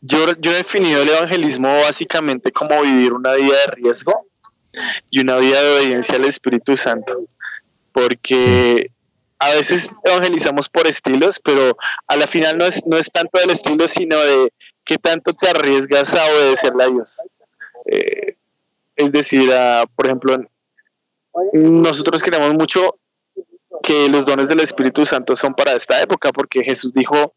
Yo, 0.03 0.27
yo 0.41 0.51
he 0.51 0.57
definido 0.57 1.03
el 1.03 1.09
evangelismo 1.09 1.69
básicamente 1.81 2.53
como 2.53 2.83
vivir 2.83 3.13
una 3.15 3.35
vida 3.35 3.57
de 3.67 3.75
riesgo 3.77 4.27
y 5.11 5.21
una 5.21 5.37
vida 5.37 5.63
de 5.63 5.79
obediencia 5.79 6.17
al 6.17 6.25
Espíritu 6.25 6.77
Santo 6.77 7.27
porque 7.93 8.91
a 9.43 9.55
veces 9.57 9.91
evangelizamos 10.05 10.69
por 10.69 10.87
estilos, 10.87 11.41
pero 11.43 11.77
a 12.07 12.17
la 12.17 12.29
final 12.29 12.59
no 12.59 12.65
es, 12.65 12.87
no 12.87 12.97
es 12.97 13.11
tanto 13.11 13.41
del 13.41 13.51
estilo, 13.51 13.89
sino 13.89 14.17
de 14.17 14.53
qué 14.85 14.99
tanto 14.99 15.33
te 15.33 15.49
arriesgas 15.49 16.15
a 16.15 16.25
obedecerle 16.27 16.85
a 16.85 16.89
Dios. 16.89 17.29
Eh, 17.87 18.37
es 18.95 19.11
decir, 19.11 19.51
por 19.97 20.07
ejemplo, 20.07 20.37
nosotros 21.53 22.23
queremos 22.23 22.55
mucho 22.55 22.99
que 23.83 24.09
los 24.09 24.27
dones 24.27 24.49
del 24.49 24.61
Espíritu 24.61 25.05
Santo 25.05 25.35
son 25.35 25.55
para 25.55 25.73
esta 25.73 26.01
época, 26.01 26.33
porque 26.33 26.63
Jesús 26.63 26.95
dijo 26.95 27.35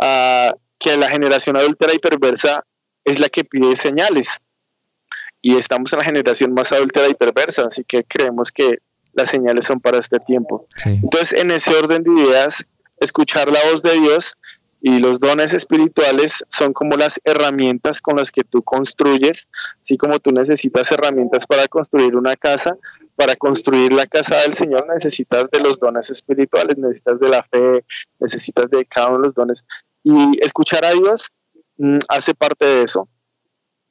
uh, 0.00 0.56
que 0.78 0.96
la 0.96 1.10
generación 1.10 1.56
adúltera 1.56 1.92
y 1.92 1.98
perversa 1.98 2.64
es 3.04 3.18
la 3.18 3.28
que 3.28 3.42
pide 3.42 3.74
señales. 3.74 4.38
Y 5.42 5.56
estamos 5.56 5.92
en 5.92 5.98
la 5.98 6.04
generación 6.04 6.54
más 6.54 6.70
adúltera 6.70 7.08
y 7.08 7.14
perversa, 7.14 7.64
así 7.66 7.82
que 7.82 8.04
creemos 8.04 8.52
que 8.52 8.78
las 9.12 9.30
señales 9.30 9.66
son 9.66 9.80
para 9.80 9.98
este 9.98 10.18
tiempo. 10.20 10.66
Entonces, 10.84 11.32
en 11.32 11.50
ese 11.50 11.74
orden 11.74 12.02
de 12.02 12.12
ideas, 12.22 12.66
escuchar 13.00 13.50
la 13.50 13.60
voz 13.70 13.82
de 13.82 13.92
Dios 14.00 14.34
y 14.80 15.00
los 15.00 15.18
dones 15.18 15.54
espirituales 15.54 16.44
son 16.48 16.72
como 16.72 16.96
las 16.96 17.20
herramientas 17.24 18.00
con 18.00 18.16
las 18.16 18.30
que 18.30 18.44
tú 18.44 18.62
construyes, 18.62 19.48
así 19.82 19.96
como 19.96 20.20
tú 20.20 20.30
necesitas 20.30 20.92
herramientas 20.92 21.46
para 21.46 21.66
construir 21.66 22.14
una 22.14 22.36
casa, 22.36 22.76
para 23.16 23.34
construir 23.34 23.92
la 23.92 24.06
casa 24.06 24.36
del 24.42 24.52
Señor 24.52 24.86
necesitas 24.86 25.50
de 25.50 25.60
los 25.60 25.80
dones 25.80 26.10
espirituales, 26.10 26.78
necesitas 26.78 27.18
de 27.18 27.28
la 27.28 27.42
fe, 27.42 27.84
necesitas 28.20 28.70
de 28.70 28.86
cada 28.86 29.08
uno 29.08 29.18
de 29.18 29.24
los 29.24 29.34
dones. 29.34 29.64
Y 30.04 30.38
escuchar 30.40 30.84
a 30.84 30.92
Dios 30.92 31.32
mm, 31.78 31.98
hace 32.08 32.34
parte 32.34 32.64
de 32.64 32.84
eso. 32.84 33.08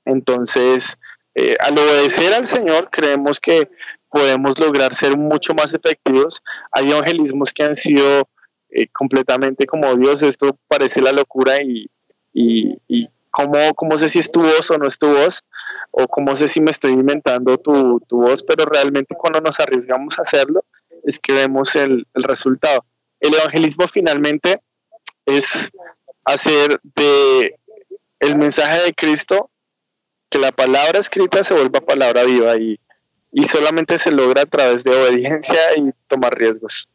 Entonces, 0.06 0.98
eh, 1.36 1.58
al 1.60 1.78
obedecer 1.78 2.34
al 2.34 2.46
Señor, 2.46 2.90
creemos 2.90 3.42
que 3.42 3.70
podemos 4.10 4.60
lograr 4.60 4.94
ser 4.94 5.18
mucho 5.18 5.54
más 5.54 5.74
efectivos. 5.74 6.42
Hay 6.72 6.92
evangelismos 6.92 7.54
que 7.54 7.64
han 7.64 7.76
sido 7.76 8.28
eh, 8.70 8.88
completamente 8.92 9.66
como 9.66 9.96
Dios, 9.96 10.24
esto 10.24 10.58
parece 10.68 11.02
la 11.02 11.12
locura 11.12 11.62
y, 11.62 11.90
y, 12.34 12.78
y 12.88 13.08
¿cómo, 13.32 13.98
sé 13.98 14.10
si 14.10 14.20
es 14.20 14.32
tu 14.32 14.42
voz 14.42 14.72
o 14.72 14.78
no 14.78 14.88
es 14.88 14.98
tu 14.98 15.08
voz, 15.08 15.44
o 15.92 16.08
cómo 16.08 16.36
sé 16.36 16.48
si 16.48 16.60
me 16.60 16.72
estoy 16.72 16.92
inventando 16.92 17.58
tu, 17.58 18.00
tu 18.08 18.22
voz, 18.22 18.44
pero 18.44 18.66
realmente 18.66 19.16
cuando 19.16 19.42
nos 19.42 19.60
arriesgamos 19.60 20.18
a 20.18 20.24
hacerlo 20.24 20.66
es 21.04 21.20
que 21.20 21.34
vemos 21.34 21.76
el, 21.76 22.06
el 22.14 22.24
resultado. 22.24 22.84
El 23.20 23.34
evangelismo 23.34 23.88
finalmente 23.88 24.62
es 25.26 25.72
hacer 26.26 26.80
de 26.96 27.56
el 28.20 28.38
mensaje 28.38 28.84
de 28.84 28.94
Cristo 28.94 29.50
que 30.30 30.40
la 30.40 30.52
palabra 30.52 31.00
escrita 31.00 31.44
se 31.44 31.54
vuelva 31.54 31.80
palabra 31.80 32.24
viva 32.24 32.58
y 32.58 32.80
y 33.38 33.44
solamente 33.44 34.00
se 34.00 34.10
logra 34.10 34.42
a 34.42 34.46
través 34.48 34.84
de 34.84 34.90
obediencia 34.90 35.60
y 35.78 35.92
tomar 36.08 36.34
riesgos. 36.36 36.90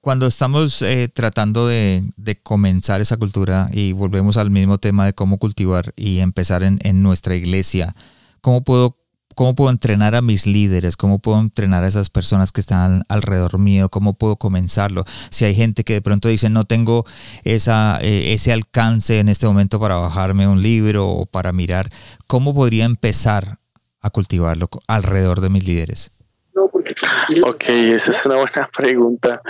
Cuando 0.00 0.26
estamos 0.26 0.80
eh, 0.80 1.10
tratando 1.12 1.66
de, 1.66 2.02
comenzar 2.42 3.02
esa 3.02 3.18
cultura 3.18 3.68
y 3.72 3.92
volvemos 3.92 4.38
al 4.38 4.50
mismo 4.50 4.78
tema 4.78 5.04
de 5.04 5.12
cómo 5.12 5.36
cultivar 5.36 5.92
y 5.96 6.20
empezar 6.20 6.62
en, 6.62 7.02
nuestra 7.02 7.34
iglesia, 7.34 7.94
¿cómo 8.40 8.64
puedo, 8.64 8.96
¿cómo 9.34 9.54
puedo 9.54 9.70
entrenar 9.70 10.14
a 10.14 10.22
mis 10.22 10.46
líderes? 10.46 10.96
¿Cómo 10.96 11.18
puedo 11.18 11.40
entrenar 11.40 11.84
a 11.84 11.88
esas 11.88 12.08
personas 12.08 12.50
que 12.50 12.62
están 12.62 13.02
alrededor 13.10 13.58
mío? 13.58 13.90
¿Cómo 13.90 14.14
puedo 14.14 14.36
comenzarlo? 14.36 15.04
Si 15.28 15.44
hay 15.44 15.54
gente 15.54 15.84
que 15.84 15.92
de 15.92 16.00
pronto 16.00 16.28
dice, 16.28 16.48
no 16.48 16.64
tengo 16.64 17.04
esa, 17.44 17.98
eh, 18.00 18.32
ese 18.32 18.50
alcance 18.50 19.18
en 19.18 19.28
este 19.28 19.46
momento 19.46 19.78
para 19.78 19.96
bajarme 19.96 20.48
un 20.48 20.62
libro 20.62 21.06
o 21.06 21.26
para 21.26 21.52
mirar, 21.52 21.90
¿cómo 22.26 22.54
podría 22.54 22.86
empezar 22.86 23.58
a 24.02 24.10
cultivarlo 24.10 24.68
alrededor 24.88 25.40
de 25.40 25.48
mis 25.48 25.64
líderes? 25.64 26.12
Ok, 26.54 27.64
esa 27.68 28.10
es 28.10 28.26
una 28.26 28.36
buena 28.36 28.68
pregunta. 28.76 29.40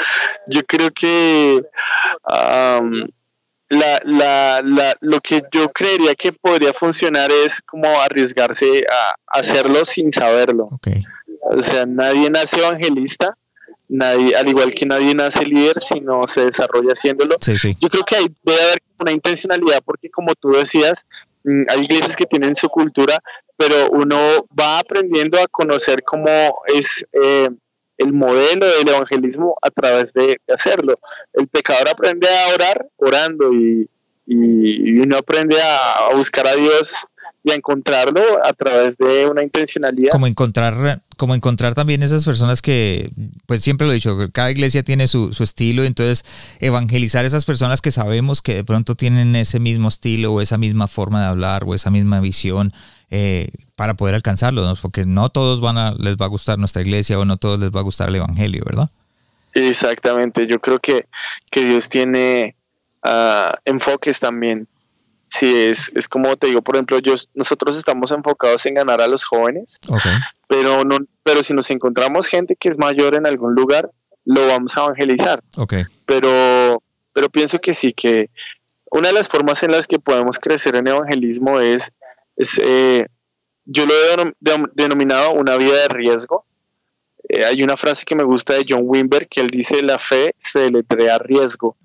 Yo 0.47 0.64
creo 0.64 0.90
que 0.90 1.62
lo 5.00 5.21
que 5.21 5.42
yo 5.50 5.73
creería 5.73 6.14
que 6.14 6.32
podría 6.32 6.73
funcionar 6.73 7.30
es 7.30 7.61
como 7.62 7.88
arriesgarse 8.00 8.85
a 8.90 9.16
hacerlo 9.38 9.85
sin 9.85 10.12
saberlo. 10.12 10.68
O 11.40 11.62
sea, 11.62 11.87
nadie 11.87 12.30
nace 12.30 12.61
evangelista, 12.61 13.32
nadie, 13.88 14.37
al 14.37 14.47
igual 14.49 14.73
que 14.75 14.87
nadie 14.87 15.14
nace 15.14 15.44
líder, 15.44 15.80
sino 15.80 16.26
se 16.28 16.47
desarrolla 16.47 16.92
haciéndolo. 16.92 17.37
Yo 17.80 17.88
creo 17.88 18.04
que 18.04 18.16
hay, 18.16 18.26
debe 18.42 18.62
haber 18.62 18.82
una 19.00 19.12
intencionalidad 19.12 19.82
porque 19.85 20.11
como 20.11 20.35
tú 20.35 20.52
decías, 20.52 21.06
hay 21.68 21.82
iglesias 21.82 22.16
que 22.16 22.26
tienen 22.26 22.54
su 22.54 22.68
cultura, 22.68 23.18
pero 23.56 23.90
uno 23.90 24.16
va 24.58 24.78
aprendiendo 24.78 25.40
a 25.40 25.46
conocer 25.46 26.02
cómo 26.02 26.62
es 26.66 27.06
eh, 27.12 27.49
el 27.99 28.12
modelo 28.12 28.66
del 28.66 28.88
evangelismo 28.88 29.56
a 29.62 29.70
través 29.70 30.12
de, 30.12 30.40
hacerlo. 30.52 30.99
El 31.32 31.49
pecador 31.49 31.88
aprende 31.88 32.28
a 32.28 32.54
orar 32.54 32.87
orando 32.96 33.52
y, 33.52 33.88
y, 34.26 35.00
uno 35.00 35.18
aprende 35.18 35.56
a, 35.61 36.14
buscar 36.14 36.46
a 36.46 36.54
Dios 36.54 37.06
y 37.44 37.50
a 37.50 37.54
encontrarlo 37.54 38.22
a 38.44 38.52
través 38.52 38.96
de 38.96 39.26
una 39.26 39.42
intencionalidad. 39.42 40.12
Como 40.12 40.26
encontrar, 40.26 41.02
como 41.16 41.34
encontrar 41.34 41.75
también 41.75 42.02
esas 42.02 42.25
personas 42.25 42.62
que, 42.62 43.11
pues 43.46 43.62
siempre 43.62 43.87
lo 43.87 43.92
he 43.92 43.96
dicho, 43.96 44.16
cada 44.32 44.50
iglesia 44.50 44.82
tiene 44.82 45.08
su, 45.08 45.32
su 45.32 45.42
estilo, 45.42 45.82
entonces 45.84 46.25
evangelizar 46.61 47.25
esas 47.25 47.44
personas 47.44 47.80
que 47.80 47.90
sabemos 47.90 48.42
que 48.42 48.54
de 48.54 48.64
pronto 48.64 48.94
tienen 48.94 49.34
ese 49.34 49.58
mismo 49.58 49.88
estilo 49.88 50.32
o 50.32 50.40
esa 50.40 50.56
misma 50.56 50.87
forma 50.87 51.20
de 51.20 51.26
hablar 51.26 51.64
o 51.66 51.75
esa 51.75 51.90
misma 51.90 52.20
visión 52.20 52.72
eh, 53.11 53.49
para 53.75 53.94
poder 53.94 54.14
alcanzarlo, 54.14 54.75
porque 54.80 55.04
no 55.04 55.28
todos 55.28 55.61
van 55.61 55.78
a, 55.78 55.92
les 55.99 56.16
va 56.16 56.26
a 56.26 56.28
gustar 56.28 56.58
nuestra 56.58 56.82
iglesia 56.82 57.18
o 57.18 57.25
no 57.25 57.37
todos 57.37 57.58
les 57.58 57.70
va 57.70 57.80
a 57.80 57.82
gustar 57.84 58.08
el 58.08 58.16
evangelio, 58.16 58.62
¿verdad? 58.64 58.88
Exactamente, 59.52 60.46
yo 60.46 60.61
creo 60.61 60.78
que, 60.78 61.06
que 61.50 61.64
Dios 61.66 61.88
tiene 61.88 62.56
uh, 63.04 63.52
enfoques 63.64 64.18
también 64.18 64.66
Sí, 65.33 65.51
es, 65.51 65.91
es 65.95 66.09
como 66.09 66.37
te 66.37 66.49
digo, 66.49 66.61
por 66.61 66.77
ejemplo, 66.77 66.99
yo, 66.99 67.15
nosotros 67.33 67.79
estamos 67.79 68.12
enfocados 68.12 68.67
en 68.67 68.75
ganar 68.75 69.01
a 69.01 69.07
los 69.07 69.25
jóvenes, 69.25 69.81
pero, 70.47 70.85
no, 70.85 70.99
pero 71.23 71.43
si 71.43 71.55
nos 71.55 71.71
encontramos 71.71 72.27
gente 72.27 72.55
que 72.55 72.69
es 72.69 72.77
mayor 72.77 73.17
en 73.17 73.27
algún 73.27 73.55
lugar, 73.55 73.91
lo 74.27 74.47
vamos 74.47 74.77
a 74.77 74.81
evangelizar. 74.85 75.43
Okay. 75.57 75.85
Pero, 76.05 76.83
pero 77.15 77.31
pienso 77.31 77.61
que 77.61 77.73
sí, 77.73 77.95
que 77.95 78.29
una 78.91 79.09
de 79.09 79.15
las 79.15 79.27
formas 79.27 79.62
en 79.62 79.73
las 79.73 79.87
que 79.87 79.99
podemos 79.99 80.39
crecer 80.39 80.77
en 80.77 80.89
evangelismo 80.89 81.61
es, 81.61 81.93
es 82.37 82.61
eh, 82.62 83.07
yo 83.65 83.87
lo 83.87 83.95
he 83.95 84.35
denominado 84.75 85.33
una 85.33 85.57
vida 85.57 85.81
de 85.81 85.89
riesgo. 85.89 86.45
Eh, 87.27 87.47
hay 87.47 87.62
una 87.62 87.79
frase 87.79 88.05
que 88.05 88.17
me 88.17 88.25
gusta 88.25 88.53
de 88.53 88.67
John 88.69 88.83
Wimber 88.85 89.29
que 89.29 89.41
él 89.41 89.49
dice, 89.49 89.83
la 89.83 89.99
fe 89.99 90.35
se 90.37 90.71
le 90.71 90.85
a 91.11 91.19
riesgo. 91.19 91.79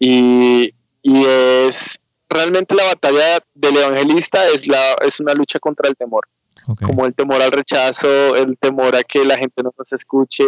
Y, 0.00 0.74
y 1.00 1.24
es 1.26 2.00
realmente 2.32 2.74
la 2.74 2.84
batalla 2.84 3.40
del 3.54 3.76
evangelista 3.76 4.48
es, 4.48 4.66
la, 4.66 4.94
es 5.02 5.20
una 5.20 5.34
lucha 5.34 5.58
contra 5.58 5.88
el 5.88 5.96
temor. 5.96 6.26
Como 6.78 7.06
el 7.06 7.14
temor 7.14 7.42
al 7.42 7.50
rechazo, 7.50 8.36
el 8.36 8.56
temor 8.56 8.94
a 8.94 9.02
que 9.02 9.24
la 9.24 9.36
gente 9.36 9.62
no 9.62 9.72
nos 9.76 9.92
escuche 9.92 10.44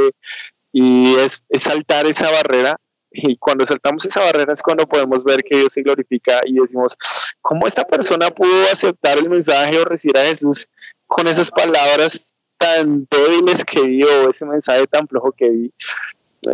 y 0.72 1.14
es, 1.16 1.44
saltar 1.56 2.06
esa 2.06 2.30
barrera. 2.30 2.78
Y 3.10 3.36
cuando 3.36 3.64
saltamos 3.64 4.04
esa 4.04 4.20
barrera 4.20 4.52
es 4.52 4.62
cuando 4.62 4.86
podemos 4.86 5.24
ver 5.24 5.42
que 5.42 5.58
Dios 5.58 5.72
se 5.72 5.82
glorifica 5.82 6.40
y 6.44 6.54
decimos, 6.54 6.96
¿cómo 7.40 7.66
esta 7.66 7.84
persona 7.84 8.30
pudo 8.30 8.64
aceptar 8.72 9.18
el 9.18 9.28
mensaje 9.28 9.78
o 9.78 9.84
recibir 9.84 10.18
a 10.18 10.24
Jesús 10.24 10.68
con 11.06 11.28
esas 11.28 11.50
palabras 11.50 12.32
tan 12.58 13.06
débiles 13.10 13.64
que 13.64 13.82
dio, 13.82 14.30
ese 14.30 14.46
mensaje 14.46 14.86
tan 14.88 15.06
flojo 15.06 15.32
que 15.32 15.50
di? 15.50 15.72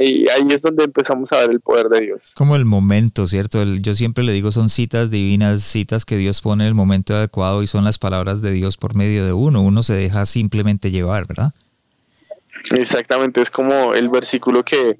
Y 0.00 0.28
ahí 0.28 0.46
es 0.50 0.62
donde 0.62 0.84
empezamos 0.84 1.32
a 1.32 1.38
ver 1.38 1.50
el 1.50 1.60
poder 1.60 1.88
de 1.88 2.00
Dios. 2.02 2.34
Como 2.36 2.56
el 2.56 2.64
momento, 2.64 3.26
¿cierto? 3.26 3.64
yo 3.64 3.94
siempre 3.94 4.24
le 4.24 4.32
digo, 4.32 4.52
son 4.52 4.68
citas 4.68 5.10
divinas, 5.10 5.62
citas 5.62 6.04
que 6.04 6.16
Dios 6.16 6.40
pone 6.40 6.64
en 6.64 6.68
el 6.68 6.74
momento 6.74 7.14
adecuado 7.14 7.62
y 7.62 7.66
son 7.66 7.84
las 7.84 7.98
palabras 7.98 8.42
de 8.42 8.52
Dios 8.52 8.76
por 8.76 8.94
medio 8.94 9.24
de 9.24 9.32
uno. 9.32 9.62
Uno 9.62 9.82
se 9.82 9.94
deja 9.94 10.26
simplemente 10.26 10.90
llevar, 10.90 11.26
¿verdad? 11.26 11.52
Exactamente, 12.72 13.40
es 13.40 13.50
como 13.50 13.94
el 13.94 14.08
versículo 14.10 14.62
que, 14.62 14.98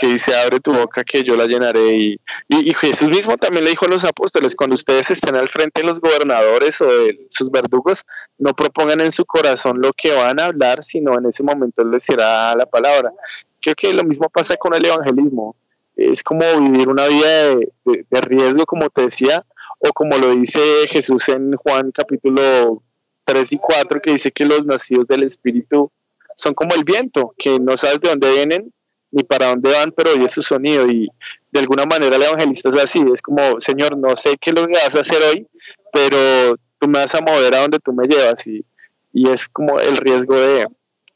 dice, 0.00 0.34
abre 0.34 0.58
tu 0.58 0.72
boca 0.72 1.04
que 1.04 1.22
yo 1.22 1.36
la 1.36 1.46
llenaré. 1.46 1.94
Y, 1.94 2.20
y, 2.48 2.74
Jesús 2.74 3.08
mismo 3.08 3.36
también 3.36 3.64
le 3.64 3.70
dijo 3.70 3.86
a 3.86 3.88
los 3.88 4.04
apóstoles, 4.04 4.56
cuando 4.56 4.74
ustedes 4.74 5.10
estén 5.10 5.36
al 5.36 5.48
frente 5.48 5.80
de 5.80 5.86
los 5.86 6.00
gobernadores 6.00 6.80
o 6.80 6.86
de 6.86 7.26
sus 7.30 7.50
verdugos, 7.50 8.04
no 8.38 8.54
propongan 8.54 9.00
en 9.00 9.12
su 9.12 9.24
corazón 9.24 9.80
lo 9.80 9.92
que 9.92 10.12
van 10.12 10.40
a 10.40 10.46
hablar, 10.46 10.82
sino 10.82 11.16
en 11.16 11.26
ese 11.26 11.42
momento 11.42 11.84
les 11.84 12.02
será 12.02 12.54
la 12.56 12.66
palabra. 12.66 13.12
Creo 13.60 13.74
que 13.74 13.92
lo 13.92 14.04
mismo 14.04 14.28
pasa 14.28 14.56
con 14.56 14.74
el 14.74 14.84
evangelismo. 14.84 15.56
Es 15.96 16.22
como 16.22 16.44
vivir 16.60 16.88
una 16.88 17.08
vida 17.08 17.56
de, 17.84 18.20
riesgo, 18.20 18.64
como 18.66 18.88
te 18.88 19.02
decía, 19.02 19.44
o 19.80 19.92
como 19.92 20.16
lo 20.16 20.30
dice 20.34 20.60
Jesús 20.88 21.28
en 21.28 21.56
Juan 21.56 21.90
capítulo 21.92 22.82
3 23.24 23.52
y 23.52 23.58
4, 23.58 24.00
que 24.00 24.12
dice 24.12 24.30
que 24.30 24.44
los 24.44 24.64
nacidos 24.64 25.08
del 25.08 25.24
Espíritu 25.24 25.90
son 26.36 26.54
como 26.54 26.74
el 26.74 26.84
viento, 26.84 27.34
que 27.36 27.58
no 27.58 27.76
sabes 27.76 28.00
de 28.00 28.10
dónde 28.10 28.32
vienen 28.32 28.72
ni 29.10 29.22
para 29.24 29.48
dónde 29.48 29.72
van, 29.72 29.92
pero 29.92 30.12
oye 30.12 30.28
su 30.28 30.42
sonido. 30.42 30.88
Y 30.88 31.08
de 31.50 31.60
alguna 31.60 31.84
manera 31.84 32.16
el 32.16 32.22
evangelista 32.22 32.68
es 32.68 32.76
así, 32.76 33.04
es 33.12 33.22
como, 33.22 33.58
Señor, 33.58 33.96
no 33.96 34.14
sé 34.16 34.36
qué 34.40 34.50
es 34.50 34.56
lo 34.56 34.66
que 34.66 34.74
vas 34.74 34.94
a 34.94 35.00
hacer 35.00 35.22
hoy, 35.22 35.46
pero 35.92 36.56
tú 36.78 36.88
me 36.88 37.00
vas 37.00 37.14
a 37.14 37.20
mover 37.20 37.54
a 37.54 37.60
donde 37.60 37.78
tú 37.80 37.92
me 37.92 38.06
llevas. 38.06 38.46
Y, 38.46 38.64
y 39.12 39.28
es 39.28 39.48
como 39.48 39.80
el 39.80 39.96
riesgo 39.96 40.36
de, 40.36 40.66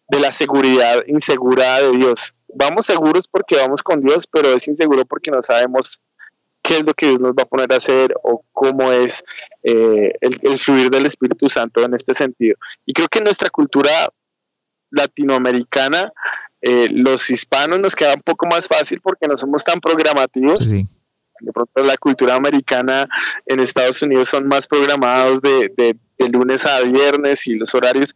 de 0.09 0.21
la 0.21 0.33
seguridad 0.33 1.03
insegura 1.07 1.81
de 1.81 1.93
Dios. 1.93 2.35
Vamos 2.55 2.87
seguros 2.87 3.29
porque 3.29 3.57
vamos 3.57 3.83
con 3.83 4.01
Dios, 4.01 4.27
pero 4.27 4.49
es 4.55 4.67
inseguro 4.69 5.05
porque 5.05 5.31
no 5.31 5.43
sabemos 5.43 6.01
qué 6.62 6.79
es 6.79 6.87
lo 6.87 6.95
que 6.95 7.09
Dios 7.09 7.21
nos 7.21 7.33
va 7.33 7.43
a 7.43 7.47
poner 7.47 7.73
a 7.73 7.77
hacer 7.77 8.15
o 8.23 8.45
cómo 8.53 8.93
es 8.93 9.25
eh, 9.62 10.12
el, 10.21 10.59
fluir 10.59 10.91
del 10.91 11.07
Espíritu 11.07 11.49
Santo 11.49 11.83
en 11.83 11.95
este 11.95 12.15
sentido. 12.15 12.57
Y 12.87 12.93
creo 12.93 13.09
que 13.09 13.19
en 13.19 13.25
nuestra 13.25 13.51
cultura 13.51 13.91
latinoamericana, 14.91 16.12
eh, 16.61 16.88
los 16.91 17.29
hispanos 17.31 17.81
nos 17.81 17.97
queda 17.97 18.15
un 18.15 18.23
poco 18.23 18.47
más 18.47 18.69
fácil 18.69 19.01
porque 19.01 19.27
no 19.27 19.37
somos 19.37 19.65
tan 19.65 19.81
programativos. 19.81 20.71
De 20.71 21.53
pronto 21.53 21.83
la 21.83 21.97
cultura 21.97 22.37
americana 22.37 23.09
en 23.47 23.59
Estados 23.59 24.01
Unidos 24.03 24.29
son 24.29 24.47
más 24.47 24.69
programados 24.69 25.43
de 25.43 25.73
de 25.77 25.97
lunes 26.29 26.67
a 26.67 26.81
viernes 26.83 27.47
y 27.47 27.55
los 27.55 27.75
horarios 27.75 28.15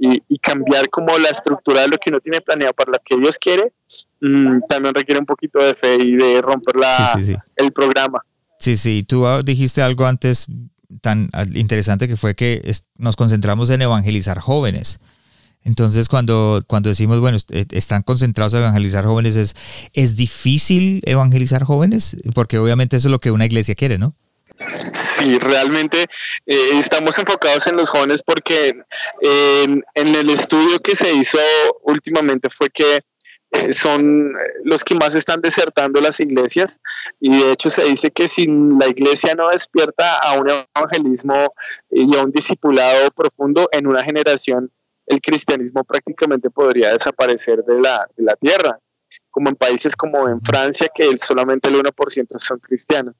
y, 0.00 0.20
cambiar 0.38 0.88
como 0.88 1.18
la 1.18 1.28
estructura 1.28 1.82
de 1.82 1.88
lo 1.88 1.98
que 1.98 2.10
uno 2.10 2.20
tiene 2.20 2.40
planeado 2.40 2.72
para 2.72 2.92
lo 2.92 2.98
que 3.04 3.16
Dios 3.16 3.38
quiere, 3.38 3.72
mm, 4.20 4.60
también 4.68 4.94
requiere 4.94 5.20
un 5.20 5.26
poquito 5.26 5.58
de 5.58 5.74
fe 5.74 5.96
y 5.96 6.16
de 6.16 6.40
romper 6.40 6.76
la, 6.76 7.20
el 7.56 7.72
programa. 7.72 8.24
Sí, 8.58 8.76
sí, 8.76 9.04
tú 9.06 9.26
ah, 9.26 9.42
dijiste 9.42 9.82
algo 9.82 10.06
antes 10.06 10.46
tan 11.02 11.28
ah, 11.32 11.44
interesante 11.54 12.08
que 12.08 12.16
fue 12.16 12.34
que 12.34 12.62
nos 12.96 13.16
concentramos 13.16 13.70
en 13.70 13.82
evangelizar 13.82 14.38
jóvenes. 14.38 14.98
Entonces, 15.62 16.08
cuando, 16.08 16.62
cuando 16.66 16.88
decimos, 16.88 17.20
bueno, 17.20 17.36
eh, 17.50 17.66
están 17.72 18.02
concentrados 18.02 18.54
en 18.54 18.60
evangelizar 18.60 19.04
jóvenes, 19.04 19.36
es, 19.36 19.54
¿es 19.92 20.16
difícil 20.16 21.02
evangelizar 21.04 21.64
jóvenes? 21.64 22.16
Porque 22.34 22.58
obviamente 22.58 22.96
eso 22.96 23.08
es 23.08 23.12
lo 23.12 23.20
que 23.20 23.30
una 23.30 23.44
iglesia 23.44 23.74
quiere, 23.74 23.98
¿no? 23.98 24.14
Sí, 24.94 25.38
realmente 25.38 26.02
eh, 26.46 26.70
estamos 26.74 27.18
enfocados 27.18 27.66
en 27.66 27.76
los 27.76 27.90
jóvenes 27.90 28.22
porque 28.22 28.74
en 29.22 29.84
el 29.94 30.30
estudio 30.30 30.78
que 30.80 30.94
se 30.94 31.12
hizo 31.12 31.38
últimamente 31.82 32.50
fue 32.50 32.68
que 32.68 33.00
eh, 33.52 33.72
son 33.72 34.32
los 34.62 34.84
que 34.84 34.94
más 34.94 35.16
están 35.16 35.40
desertando 35.40 36.00
las 36.00 36.20
iglesias 36.20 36.78
y 37.18 37.36
de 37.36 37.52
hecho 37.52 37.68
se 37.68 37.82
dice 37.84 38.12
que 38.12 38.28
si 38.28 38.46
la 38.46 38.86
iglesia 38.86 39.34
no 39.34 39.48
despierta 39.48 40.18
a 40.18 40.38
un 40.38 40.48
evangelismo 40.48 41.52
y 41.90 42.16
a 42.16 42.22
un 42.22 42.30
discipulado 42.30 43.10
profundo 43.10 43.68
en 43.72 43.88
una 43.88 44.04
generación, 44.04 44.70
el 45.06 45.20
cristianismo 45.20 45.82
prácticamente 45.82 46.48
podría 46.48 46.92
desaparecer 46.92 47.64
de 47.64 47.80
la, 47.80 48.08
de 48.16 48.22
la 48.22 48.36
tierra 48.36 48.78
como 49.30 49.48
en 49.48 49.56
países 49.56 49.94
como 49.94 50.28
en 50.28 50.40
Francia, 50.40 50.90
que 50.94 51.16
solamente 51.18 51.68
el 51.68 51.76
1% 51.76 52.38
son 52.38 52.58
cristianos. 52.58 53.14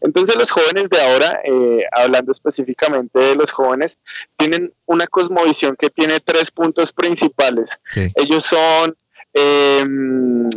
Entonces 0.00 0.36
los 0.36 0.50
jóvenes 0.50 0.88
de 0.90 1.00
ahora, 1.00 1.40
eh, 1.44 1.84
hablando 1.92 2.32
específicamente 2.32 3.18
de 3.18 3.34
los 3.34 3.52
jóvenes, 3.52 3.98
tienen 4.36 4.72
una 4.86 5.06
cosmovisión 5.06 5.76
que 5.76 5.90
tiene 5.90 6.20
tres 6.20 6.50
puntos 6.50 6.92
principales. 6.92 7.80
Ellos 8.14 8.44
son, 8.44 8.96
em, 9.32 10.48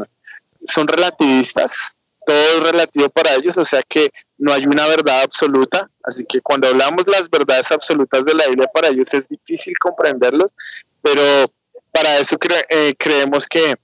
son 0.63 0.87
relativistas, 0.87 1.95
todo 2.25 2.37
es 2.37 2.63
relativo 2.71 3.09
para 3.09 3.33
ellos, 3.33 3.57
o 3.57 3.65
sea 3.65 3.81
que 3.87 4.11
no 4.37 4.53
hay 4.53 4.65
una 4.65 4.85
verdad 4.87 5.21
absoluta, 5.21 5.89
así 6.03 6.25
que 6.25 6.41
cuando 6.41 6.67
hablamos 6.67 7.07
las 7.07 7.29
verdades 7.29 7.71
absolutas 7.71 8.25
de 8.25 8.35
la 8.35 8.47
Biblia 8.47 8.69
para 8.73 8.89
ellos 8.89 9.13
es 9.13 9.27
difícil 9.27 9.77
comprenderlos, 9.79 10.53
pero 11.01 11.21
para 11.91 12.17
eso 12.19 12.37
eh, 12.69 12.93
creemos 12.97 13.47
que 13.47 13.75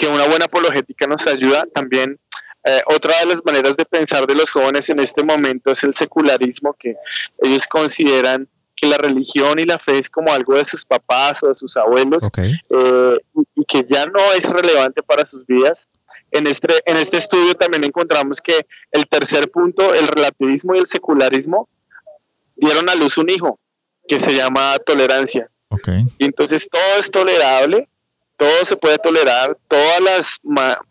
que 0.00 0.08
una 0.08 0.26
buena 0.26 0.46
apologética 0.46 1.06
nos 1.06 1.26
ayuda 1.26 1.62
también. 1.74 2.18
Eh, 2.64 2.80
otra 2.86 3.18
de 3.20 3.26
las 3.26 3.44
maneras 3.44 3.76
de 3.76 3.84
pensar 3.84 4.26
de 4.26 4.34
los 4.34 4.50
jóvenes 4.50 4.88
en 4.88 4.98
este 4.98 5.22
momento 5.22 5.70
es 5.70 5.84
el 5.84 5.92
secularismo, 5.92 6.74
que 6.78 6.94
ellos 7.42 7.66
consideran 7.66 8.48
que 8.74 8.86
la 8.86 8.96
religión 8.96 9.58
y 9.58 9.64
la 9.64 9.78
fe 9.78 9.98
es 9.98 10.08
como 10.08 10.32
algo 10.32 10.54
de 10.54 10.64
sus 10.64 10.86
papás 10.86 11.42
o 11.42 11.48
de 11.48 11.54
sus 11.54 11.76
abuelos 11.76 12.26
eh, 12.38 13.16
y 13.54 13.64
que 13.66 13.86
ya 13.90 14.06
no 14.06 14.32
es 14.32 14.48
relevante 14.48 15.02
para 15.02 15.26
sus 15.26 15.44
vidas. 15.44 15.86
En 16.30 16.46
este, 16.46 16.68
en 16.86 16.96
este 16.96 17.18
estudio 17.18 17.54
también 17.54 17.84
encontramos 17.84 18.40
que 18.40 18.66
el 18.92 19.06
tercer 19.06 19.50
punto, 19.50 19.92
el 19.92 20.08
relativismo 20.08 20.74
y 20.74 20.78
el 20.78 20.86
secularismo, 20.86 21.68
dieron 22.56 22.88
a 22.88 22.94
luz 22.94 23.18
un 23.18 23.28
hijo 23.28 23.58
que 24.08 24.18
se 24.18 24.32
llama 24.32 24.78
tolerancia. 24.78 25.50
Y 26.18 26.24
entonces 26.24 26.66
todo 26.70 26.98
es 26.98 27.10
tolerable 27.10 27.86
todo 28.40 28.64
se 28.64 28.74
puede 28.74 28.96
tolerar, 28.96 29.54
todas 29.68 30.00
las 30.00 30.40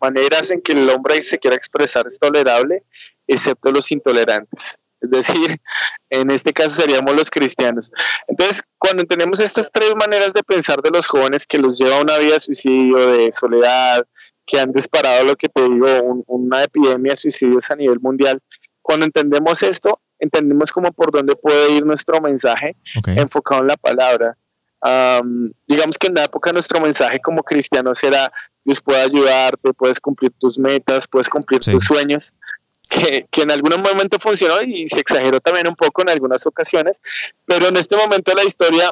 maneras 0.00 0.52
en 0.52 0.60
que 0.62 0.70
el 0.70 0.88
hombre 0.88 1.20
se 1.24 1.36
quiera 1.36 1.56
expresar 1.56 2.06
es 2.06 2.16
tolerable, 2.16 2.84
excepto 3.26 3.72
los 3.72 3.90
intolerantes. 3.90 4.78
es 5.00 5.10
decir, 5.10 5.60
en 6.10 6.30
este 6.30 6.52
caso 6.52 6.76
seríamos 6.76 7.12
los 7.16 7.28
cristianos. 7.28 7.90
Entonces, 8.28 8.62
cuando 8.78 9.02
tenemos 9.02 9.40
estas 9.40 9.68
tres 9.72 9.92
maneras 9.96 10.32
de 10.32 10.44
pensar 10.44 10.80
de 10.80 10.90
los 10.90 11.08
jóvenes 11.08 11.44
que 11.44 11.58
los 11.58 11.76
lleva 11.76 11.96
a 11.96 12.02
una 12.02 12.18
vida 12.18 12.34
de 12.34 12.40
suicidio, 12.40 13.10
de 13.10 13.32
soledad, 13.32 14.06
que 14.46 14.60
han 14.60 14.70
disparado 14.70 15.24
lo 15.24 15.34
que 15.34 15.48
te 15.48 15.62
digo, 15.62 16.22
una 16.28 16.62
epidemia 16.62 17.14
de 17.14 17.16
suicidios 17.16 17.68
a 17.68 17.74
nivel 17.74 17.98
mundial, 17.98 18.40
cuando 18.80 19.06
entendemos 19.06 19.64
esto, 19.64 20.00
entendemos 20.20 20.70
como 20.70 20.92
por 20.92 21.10
dónde 21.10 21.34
puede 21.34 21.72
ir 21.72 21.84
nuestro 21.84 22.20
mensaje 22.20 22.76
enfocado 23.16 23.62
en 23.62 23.66
la 23.66 23.76
palabra. 23.76 24.36
Digamos 25.66 25.98
que 25.98 26.06
en 26.06 26.14
la 26.14 26.24
época 26.24 26.52
nuestro 26.52 26.80
mensaje 26.80 27.20
como 27.20 27.42
cristianos 27.42 28.02
era 28.02 28.32
Dios 28.64 28.80
puede 28.80 29.02
ayudarte, 29.02 29.72
puedes 29.74 30.00
cumplir 30.00 30.32
tus 30.38 30.58
metas, 30.58 31.06
puedes 31.06 31.28
cumplir 31.28 31.60
tus 31.60 31.84
sueños 31.84 32.32
que, 32.90 33.26
en 33.42 33.50
algún 33.50 33.80
momento 33.80 34.18
funcionó 34.18 34.60
y 34.62 34.88
se 34.88 35.00
exageró 35.00 35.40
también 35.40 35.68
un 35.68 35.76
poco 35.76 36.02
en 36.02 36.10
algunas 36.10 36.46
ocasiones, 36.46 37.00
pero 37.46 37.68
en 37.68 37.76
este 37.76 37.96
momento 37.96 38.32
de 38.32 38.36
la 38.36 38.44
historia 38.44 38.90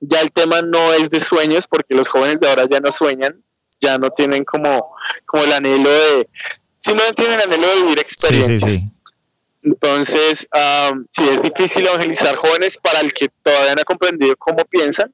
ya 0.00 0.20
el 0.20 0.32
tema 0.32 0.62
no 0.62 0.94
es 0.94 1.10
de 1.10 1.20
sueños, 1.20 1.66
porque 1.66 1.94
los 1.94 2.08
jóvenes 2.08 2.40
de 2.40 2.48
ahora 2.48 2.66
ya 2.70 2.80
no 2.80 2.90
sueñan, 2.90 3.42
ya 3.80 3.98
no 3.98 4.10
tienen 4.10 4.44
como, 4.44 4.94
como 5.26 5.44
el 5.44 5.52
anhelo 5.52 5.90
de, 5.90 6.28
si 6.78 6.94
no 6.94 7.02
tienen 7.14 7.34
el 7.34 7.52
anhelo 7.52 7.68
de 7.68 7.82
vivir 7.82 7.98
experiencias. 7.98 8.82
Entonces, 9.62 10.48
sí, 11.10 11.28
es 11.28 11.42
difícil 11.42 11.86
evangelizar 11.86 12.36
jóvenes 12.36 12.78
para 12.78 13.00
el 13.00 13.12
que 13.12 13.28
todavía 13.42 13.74
no 13.74 13.82
ha 13.82 13.84
comprendido 13.84 14.36
cómo 14.36 14.64
piensan, 14.64 15.12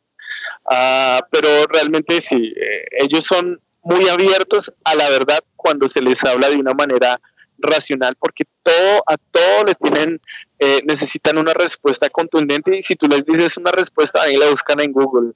ah, 0.70 1.20
pero 1.30 1.66
realmente 1.66 2.20
sí, 2.20 2.52
eh, 2.56 2.84
ellos 3.00 3.24
son 3.24 3.60
muy 3.82 4.08
abiertos 4.08 4.74
a 4.84 4.94
la 4.94 5.08
verdad 5.10 5.40
cuando 5.56 5.88
se 5.88 6.00
les 6.00 6.24
habla 6.24 6.48
de 6.48 6.56
una 6.56 6.72
manera 6.72 7.20
racional 7.58 8.16
porque 8.18 8.44
todo 8.62 9.02
a 9.06 9.16
todo 9.16 9.64
le 9.64 9.74
tienen 9.74 10.20
eh, 10.58 10.80
necesitan 10.86 11.36
una 11.38 11.52
respuesta 11.52 12.08
contundente 12.08 12.76
y 12.76 12.82
si 12.82 12.94
tú 12.96 13.06
les 13.08 13.24
dices 13.24 13.56
una 13.56 13.72
respuesta 13.72 14.22
ahí 14.22 14.36
la 14.36 14.48
buscan 14.48 14.80
en 14.80 14.92
Google. 14.92 15.32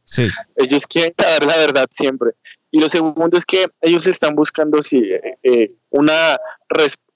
Ellos 0.56 0.86
quieren 0.86 1.12
saber 1.18 1.44
la 1.44 1.56
verdad 1.56 1.86
siempre. 1.90 2.30
Y 2.70 2.80
lo 2.80 2.88
segundo 2.88 3.36
es 3.36 3.44
que 3.44 3.66
ellos 3.80 4.06
están 4.06 4.34
buscando 4.34 4.82
sí, 4.82 4.98
eh, 4.98 5.38
eh, 5.42 5.72
una 5.90 6.38
respuesta 6.68 7.07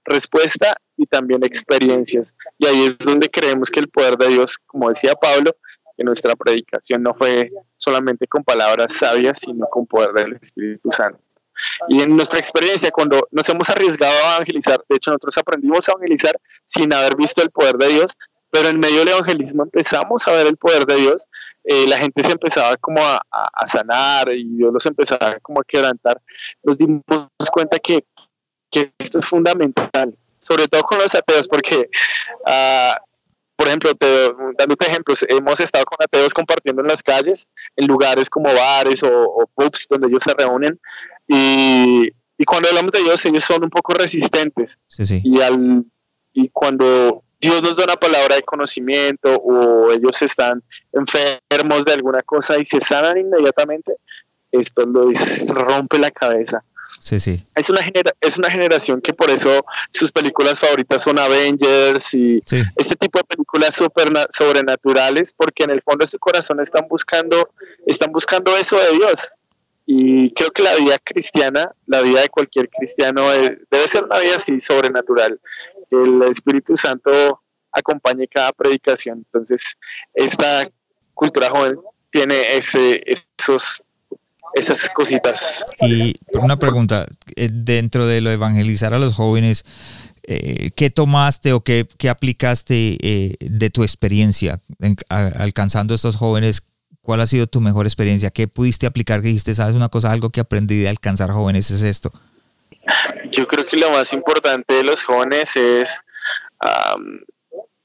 y 0.96 1.06
también 1.06 1.44
experiencias. 1.44 2.34
Y 2.58 2.66
ahí 2.66 2.86
es 2.86 2.98
donde 2.98 3.30
creemos 3.30 3.70
que 3.70 3.80
el 3.80 3.88
poder 3.88 4.16
de 4.16 4.28
Dios 4.28 4.58
como 4.66 4.88
decía 4.88 5.14
Pablo 5.14 5.54
que 5.96 6.04
nuestra 6.04 6.34
predicación 6.34 7.02
no 7.02 7.14
fue 7.14 7.50
solamente 7.76 8.26
con 8.26 8.42
palabras 8.44 8.92
sabias 8.94 9.40
sino 9.40 9.66
con 9.66 9.86
poder 9.86 10.12
del 10.12 10.38
Espíritu 10.40 10.90
Santo. 10.90 11.20
Y 11.88 12.02
en 12.02 12.16
nuestra 12.16 12.38
experiencia, 12.38 12.90
cuando 12.90 13.28
nos 13.30 13.48
hemos 13.48 13.68
arriesgado 13.70 14.14
a 14.24 14.36
evangelizar, 14.36 14.82
de 14.88 14.96
hecho 14.96 15.10
nosotros 15.10 15.38
aprendimos 15.38 15.88
a 15.88 15.92
evangelizar 15.92 16.36
sin 16.64 16.92
haber 16.92 17.16
visto 17.16 17.42
el 17.42 17.50
poder 17.50 17.76
de 17.76 17.88
Dios, 17.88 18.16
pero 18.50 18.68
en 18.68 18.80
medio 18.80 19.00
del 19.00 19.08
evangelismo 19.08 19.62
empezamos 19.62 20.26
a 20.26 20.32
ver 20.32 20.46
el 20.46 20.56
poder 20.56 20.86
de 20.86 20.96
Dios, 20.96 21.26
eh, 21.64 21.86
la 21.86 21.98
gente 21.98 22.24
se 22.24 22.32
empezaba 22.32 22.76
como 22.76 23.00
a, 23.00 23.20
sanar 23.66 24.28
y 24.32 24.56
Dios 24.56 24.72
los 24.72 24.84
empezaba 24.86 25.38
como 25.40 25.60
a 25.60 25.64
quebrantar, 25.64 26.20
nos 26.62 26.76
dimos 26.76 27.02
cuenta 27.52 27.78
que, 27.78 28.04
que 28.72 28.92
esto 28.98 29.18
es 29.18 29.26
fundamental, 29.26 30.16
sobre 30.38 30.66
todo 30.66 30.82
con 30.82 30.98
los 30.98 31.14
ateos, 31.14 31.46
porque 31.46 31.88
uh, 32.46 33.00
por 33.62 33.68
ejemplo, 33.68 33.94
te, 33.94 34.06
dándote 34.58 34.86
ejemplos, 34.86 35.24
hemos 35.28 35.60
estado 35.60 35.84
con 35.84 36.02
ateos 36.02 36.34
compartiendo 36.34 36.82
en 36.82 36.88
las 36.88 37.00
calles, 37.00 37.46
en 37.76 37.86
lugares 37.86 38.28
como 38.28 38.52
bares 38.52 39.04
o, 39.04 39.48
pubs 39.54 39.86
donde 39.88 40.08
ellos 40.08 40.24
se 40.24 40.34
reúnen 40.34 40.80
y, 41.28 42.10
cuando 42.44 42.68
hablamos 42.68 42.90
de 42.90 42.98
ellos, 42.98 43.24
ellos 43.24 43.44
son 43.44 43.62
un 43.62 43.70
poco 43.70 43.92
resistentes. 43.92 44.80
Y, 45.22 45.40
al, 45.40 45.84
y 46.32 46.48
cuando 46.48 47.22
Dios 47.40 47.62
nos 47.62 47.76
da 47.76 47.84
una 47.84 47.94
palabra 47.94 48.34
de 48.34 48.42
conocimiento 48.42 49.32
o 49.36 49.92
ellos 49.92 50.20
están 50.22 50.60
enfermos 50.92 51.84
de 51.84 51.92
alguna 51.92 52.22
cosa 52.22 52.58
y 52.58 52.64
se 52.64 52.80
sanan 52.80 53.16
inmediatamente, 53.18 53.92
esto 54.50 54.84
les 54.86 55.54
rompe 55.54 56.00
la 56.00 56.10
cabeza. 56.10 56.64
Sí, 56.86 57.20
sí. 57.20 57.42
Es 57.54 57.70
una, 57.70 57.80
es 58.20 58.38
una 58.38 58.50
generación 58.50 59.00
que 59.00 59.12
por 59.12 59.30
eso 59.30 59.64
sus 59.90 60.10
películas 60.10 60.60
favoritas 60.60 61.02
son 61.02 61.18
Avengers 61.18 62.12
y 62.14 62.36
este 62.76 62.96
tipo 62.96 63.18
de 63.18 63.24
películas 63.24 63.74
super 63.74 64.08
sobrenaturales, 64.30 65.32
porque 65.34 65.64
en 65.64 65.70
el 65.70 65.82
fondo 65.82 66.04
de 66.04 66.08
su 66.08 66.18
corazón 66.18 66.60
están 66.60 66.86
buscando, 66.88 67.50
están 67.86 68.12
buscando 68.12 68.56
eso 68.56 68.76
de 68.78 68.92
Dios. 68.92 69.30
Y 69.86 70.32
creo 70.34 70.50
que 70.50 70.62
la 70.62 70.76
vida 70.76 70.96
cristiana, 71.02 71.72
la 71.86 72.02
vida 72.02 72.20
de 72.22 72.28
cualquier 72.28 72.68
cristiano, 72.68 73.28
debe 73.30 73.88
ser 73.88 74.04
una 74.04 74.18
vida 74.18 74.36
así 74.36 74.60
sobrenatural. 74.60 75.40
El 75.90 76.22
Espíritu 76.22 76.76
Santo 76.76 77.42
acompañe 77.72 78.28
cada 78.28 78.52
predicación. 78.52 79.18
Entonces, 79.18 79.76
esta 80.14 80.68
cultura 81.14 81.50
joven 81.50 81.78
tiene 82.10 82.56
ese, 82.56 83.02
esos 83.06 83.82
esas 84.54 84.90
cositas. 84.90 85.64
Y 85.80 86.14
una 86.34 86.58
pregunta, 86.58 87.06
eh, 87.36 87.48
dentro 87.52 88.06
de 88.06 88.20
lo 88.20 88.30
de 88.30 88.34
evangelizar 88.34 88.94
a 88.94 88.98
los 88.98 89.14
jóvenes, 89.14 89.64
eh, 90.24 90.70
¿qué 90.76 90.90
tomaste 90.90 91.52
o 91.52 91.62
qué, 91.62 91.86
aplicaste 92.08 92.96
eh, 93.00 93.36
de 93.40 93.70
tu 93.70 93.82
experiencia 93.82 94.60
alcanzando 95.08 95.94
a 95.94 95.96
estos 95.96 96.16
jóvenes? 96.16 96.66
¿Cuál 97.00 97.20
ha 97.20 97.26
sido 97.26 97.46
tu 97.46 97.60
mejor 97.60 97.86
experiencia? 97.86 98.30
¿Qué 98.30 98.46
pudiste 98.46 98.86
aplicar 98.86 99.20
que 99.20 99.28
dijiste, 99.28 99.54
sabes 99.54 99.74
una 99.74 99.88
cosa, 99.88 100.12
algo 100.12 100.30
que 100.30 100.40
aprendí 100.40 100.80
de 100.80 100.88
alcanzar 100.88 101.30
jóvenes 101.30 101.70
es 101.70 101.82
esto? 101.82 102.12
Yo 103.30 103.48
creo 103.48 103.66
que 103.66 103.76
lo 103.76 103.90
más 103.90 104.12
importante 104.12 104.74
de 104.74 104.84
los 104.84 105.04
jóvenes 105.04 105.56
es, 105.56 106.00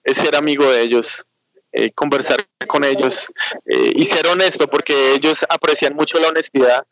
es 0.03 0.17
ser 0.17 0.35
amigo 0.35 0.69
de 0.71 0.81
ellos. 0.81 1.27
Eh, 1.73 1.91
conversar 1.91 2.47
con 2.65 2.85
ellos 2.85 3.27
eh, 3.65 3.91
y 3.93 4.05
ser 4.05 4.25
honesto 4.27 4.67
porque 4.67 5.13
ellos 5.13 5.45
aprecian 5.49 5.95
mucho 5.95 6.17
la 6.17 6.29
honestidad. 6.29 6.87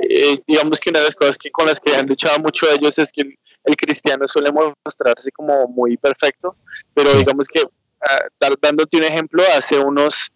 Eh, 0.00 0.40
digamos 0.46 0.80
que 0.80 0.88
una 0.88 1.00
de 1.00 1.04
las 1.04 1.14
cosas 1.14 1.36
que 1.36 1.50
con 1.50 1.66
las 1.66 1.78
que 1.78 1.94
han 1.94 2.06
luchado 2.06 2.38
mucho 2.38 2.66
ellos 2.70 2.98
es 2.98 3.12
que 3.12 3.20
el, 3.64 3.76
cristiano 3.76 4.26
suele 4.26 4.50
mostrarse 4.50 5.30
como 5.30 5.68
muy 5.68 5.98
perfecto, 5.98 6.56
pero 6.94 7.12
digamos 7.12 7.48
que 7.48 7.60
uh, 7.60 8.54
dándote 8.60 8.96
un 8.96 9.04
ejemplo, 9.04 9.42
hace 9.56 9.78
unos 9.78 10.32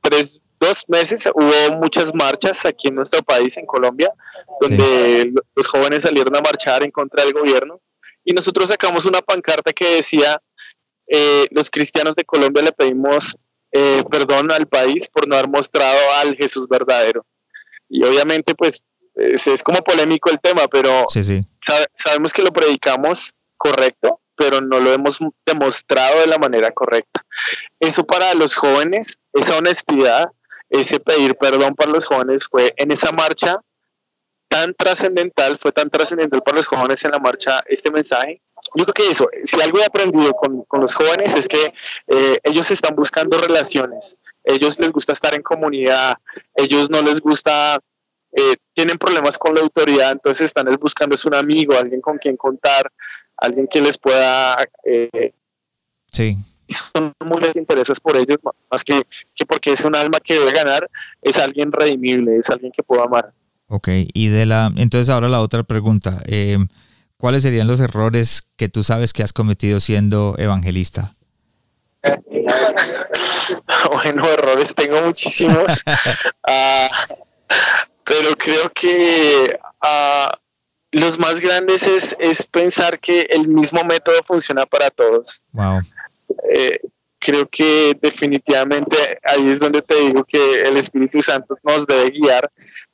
tres, 0.00 0.40
dos 0.58 0.84
meses 0.88 1.28
hubo 1.32 1.76
muchas 1.76 2.12
marchas 2.12 2.66
aquí 2.66 2.88
en 2.88 2.96
nuestro 2.96 3.22
país, 3.22 3.56
en 3.56 3.66
Colombia, 3.66 4.12
donde 4.60 5.32
los 5.54 5.66
jóvenes 5.68 6.02
salieron 6.02 6.36
a 6.36 6.40
marchar 6.40 6.82
en 6.82 6.90
contra 6.90 7.24
del 7.24 7.32
gobierno 7.32 7.80
y 8.24 8.32
nosotros 8.32 8.68
sacamos 8.68 9.06
una 9.06 9.22
pancarta 9.22 9.72
que 9.72 9.96
decía 9.96 10.40
eh, 11.12 11.46
los 11.50 11.70
cristianos 11.70 12.14
de 12.14 12.24
Colombia 12.24 12.62
le 12.62 12.72
pedimos 12.72 13.36
eh, 13.72 14.02
perdón 14.10 14.52
al 14.52 14.66
país 14.68 15.08
por 15.08 15.26
no 15.26 15.34
haber 15.34 15.48
mostrado 15.48 15.98
al 16.20 16.36
Jesús 16.36 16.68
verdadero. 16.68 17.26
Y 17.88 18.04
obviamente, 18.04 18.54
pues, 18.54 18.84
es, 19.16 19.62
como 19.62 19.82
polémico 19.82 20.30
el 20.30 20.40
tema, 20.40 20.68
pero 20.68 21.06
sabemos 21.94 22.32
que 22.32 22.42
lo 22.42 22.52
predicamos 22.52 23.32
correcto, 23.56 24.20
pero 24.36 24.60
no 24.60 24.78
lo 24.78 24.92
hemos 24.92 25.18
demostrado 25.44 26.20
de 26.20 26.26
la 26.28 26.38
manera 26.38 26.70
correcta. 26.70 27.24
Eso 27.78 28.04
para 28.04 28.32
los 28.34 28.54
jóvenes, 28.54 29.18
esa 29.32 29.56
honestidad, 29.58 30.30
ese 30.70 31.00
pedir 31.00 31.34
perdón 31.34 31.74
para 31.74 31.90
los 31.90 32.06
jóvenes 32.06 32.46
fue 32.48 32.72
en 32.76 32.92
esa 32.92 33.10
marcha 33.12 33.60
tan 34.48 34.74
trascendental, 34.74 35.58
fue 35.58 35.72
tan 35.72 35.90
trascendental 35.90 36.42
para 36.42 36.56
los 36.56 36.66
jóvenes 36.66 37.04
en 37.04 37.10
la 37.10 37.18
marcha 37.18 37.62
este 37.66 37.90
mensaje, 37.90 38.40
yo 38.74 38.84
creo 38.84 38.94
que 38.94 39.10
eso, 39.10 39.28
si 39.44 39.60
algo 39.60 39.78
he 39.78 39.84
aprendido 39.84 40.32
con, 40.32 40.64
los 40.80 40.94
jóvenes 40.94 41.34
es 41.34 41.48
que 41.48 41.72
eh, 42.06 42.38
ellos 42.42 42.70
están 42.70 42.94
buscando 42.94 43.38
relaciones, 43.38 44.16
ellos 44.44 44.78
les 44.78 44.92
gusta 44.92 45.12
estar 45.12 45.34
en 45.34 45.42
comunidad, 45.42 46.14
ellos 46.54 46.90
no 46.90 47.02
les 47.02 47.20
gusta, 47.20 47.78
eh, 48.32 48.56
tienen 48.74 48.98
problemas 48.98 49.38
con 49.38 49.54
la 49.54 49.60
autoridad, 49.60 50.12
entonces 50.12 50.46
están 50.46 50.66
buscando 50.80 51.14
es 51.14 51.24
un 51.24 51.34
amigo, 51.34 51.76
alguien 51.76 52.00
con 52.00 52.18
quien 52.18 52.36
contar, 52.36 52.90
alguien 53.36 53.66
que 53.66 53.80
les 53.80 53.98
pueda... 53.98 54.56
Eh, 54.84 55.32
sí. 56.12 56.36
Son 56.68 57.12
muy 57.24 57.40
intereses 57.56 57.98
por 57.98 58.16
ellos, 58.16 58.38
más 58.70 58.84
que, 58.84 59.02
que 59.34 59.44
porque 59.44 59.72
es 59.72 59.84
un 59.84 59.96
alma 59.96 60.20
que 60.20 60.34
debe 60.34 60.52
ganar, 60.52 60.88
es 61.20 61.36
alguien 61.38 61.72
redimible, 61.72 62.36
es 62.36 62.48
alguien 62.48 62.70
que 62.70 62.84
puedo 62.84 63.02
amar. 63.02 63.32
Ok, 63.66 63.88
y 64.12 64.28
de 64.28 64.46
la, 64.46 64.70
entonces 64.76 65.08
ahora 65.08 65.28
la 65.28 65.40
otra 65.40 65.64
pregunta. 65.64 66.22
Eh, 66.26 66.58
¿cuáles 67.20 67.42
serían 67.42 67.68
los 67.68 67.80
errores 67.80 68.48
que 68.56 68.68
tú 68.68 68.82
sabes 68.82 69.12
que 69.12 69.22
has 69.22 69.32
cometido 69.32 69.78
siendo 69.78 70.34
evangelista? 70.38 71.14
bueno, 73.92 74.26
errores 74.26 74.74
tengo 74.74 75.02
muchísimos, 75.02 75.84
ah, 76.48 76.88
pero 78.04 78.36
creo 78.36 78.70
que 78.70 79.54
ah, 79.82 80.38
los 80.92 81.18
más 81.18 81.40
grandes 81.40 81.86
es, 81.86 82.16
es, 82.18 82.46
pensar 82.46 82.98
que 82.98 83.26
el 83.30 83.46
mismo 83.48 83.84
método 83.84 84.22
funciona 84.24 84.64
para 84.64 84.90
todos. 84.90 85.42
Wow. 85.52 85.82
Eh, 86.52 86.80
creo 87.18 87.46
que 87.48 87.96
definitivamente 88.00 89.18
ahí 89.22 89.48
es 89.50 89.60
donde 89.60 89.82
te 89.82 89.94
digo 89.96 90.24
que 90.24 90.54
el 90.62 90.78
Espíritu 90.78 91.20
Santo 91.20 91.58
nos 91.62 91.86
debe 91.86 92.10
guiar, 92.10 92.50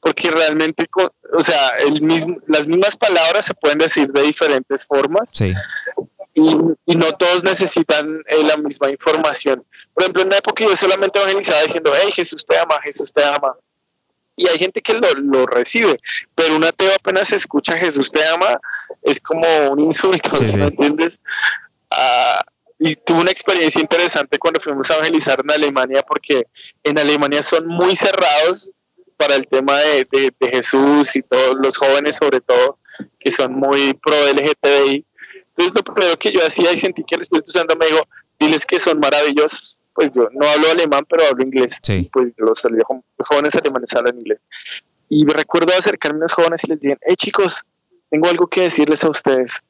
porque 0.07 0.31
realmente, 0.31 0.89
o 1.37 1.43
sea, 1.43 1.71
el 1.81 2.01
mismo, 2.01 2.37
las 2.47 2.69
mismas 2.69 2.97
palabras 2.97 3.45
se 3.45 3.55
pueden 3.55 3.79
decir 3.79 4.07
de 4.13 4.23
diferentes 4.23 4.87
formas, 4.87 5.35
y, 6.33 6.95
no 6.95 7.13
todos 7.19 7.43
necesitan 7.43 8.23
eh, 8.29 8.45
la 8.45 8.57
misma 8.57 8.89
información. 8.89 9.65
Por 9.93 10.05
ejemplo, 10.05 10.23
en 10.23 10.29
una 10.29 10.37
época 10.37 10.63
yo 10.63 10.77
solamente 10.77 11.19
evangelizaba 11.19 11.63
diciendo, 11.63 11.93
hey, 12.01 12.13
Jesús 12.13 12.47
te 12.47 12.57
ama, 12.57 12.81
Jesús 12.85 13.13
te 13.13 13.25
ama. 13.25 13.57
Y 14.37 14.47
hay 14.47 14.57
gente 14.61 14.81
que 14.81 14.95
lo, 14.95 15.11
lo 15.15 15.45
recibe, 15.45 15.99
pero 16.37 16.55
un 16.55 16.63
ateo 16.63 16.95
apenas 16.95 17.33
escucha 17.33 17.77
Jesús 17.77 18.13
te 18.13 18.25
ama, 18.29 18.61
es 19.03 19.21
como 19.21 19.71
un 19.71 19.81
insulto, 19.81 20.31
¿me 20.41 20.67
entiendes? 20.67 21.21
Ah, 21.91 22.45
y 22.79 22.95
tuve 22.95 23.23
una 23.23 23.33
experiencia 23.33 23.81
interesante 23.81 24.39
cuando 24.39 24.61
fuimos 24.61 24.89
a 24.89 24.95
evangelizar 24.95 25.41
en 25.41 25.51
Alemania, 25.51 26.05
porque 26.07 26.47
en 26.85 26.97
Alemania 26.97 27.43
son 27.43 27.67
muy 27.67 27.97
cerrados 27.97 28.73
para 29.17 29.35
el 29.35 29.47
tema 29.47 29.79
de, 29.79 30.07
de, 30.11 30.49
Jesús 30.49 31.17
y 31.17 31.23
todos 31.23 31.57
los 31.63 31.77
jóvenes 31.77 32.17
sobre 32.17 32.41
todo, 32.41 32.79
que 33.19 33.31
son 33.31 33.55
muy 33.55 33.95
pro 33.95 34.15
LGTBI. 34.33 35.05
Entonces 35.49 35.75
lo 35.75 35.83
primero 35.83 36.17
que 36.19 36.33
yo 36.33 36.41
hacía 36.47 36.73
y 36.73 36.77
sentí 36.77 37.03
que 37.05 37.15
el 37.15 37.23
Espíritu 37.23 37.51
Santo 37.51 37.77
me 37.77 37.87
dijo, 37.87 38.03
diles 38.39 38.67
que 38.67 38.79
son 38.79 39.01
maravillosos. 39.01 39.79
Pues 39.95 40.13
yo 40.13 40.29
no 40.33 40.47
hablo 40.47 40.71
alemán, 40.71 41.07
pero 41.09 41.25
hablo 41.27 41.43
inglés. 41.43 41.81
Pues 42.13 42.35
los, 42.37 42.65
los, 42.65 43.27
jóvenes 43.27 43.55
alemanes 43.55 43.95
hablan 43.95 44.19
inglés. 44.19 44.41
Y 45.09 45.25
recuerdo 45.25 45.73
acercarme 45.73 46.19
a 46.19 46.23
los 46.23 46.33
jóvenes 46.33 46.65
y 46.65 46.69
les 46.69 46.81
dije, 46.81 46.99
hey 47.01 47.17
chicos, 47.17 47.63
tengo 48.11 48.29
algo 48.29 48.47
que 48.47 48.63
decirles 48.63 49.05
a 49.05 49.09
ustedes 49.09 49.63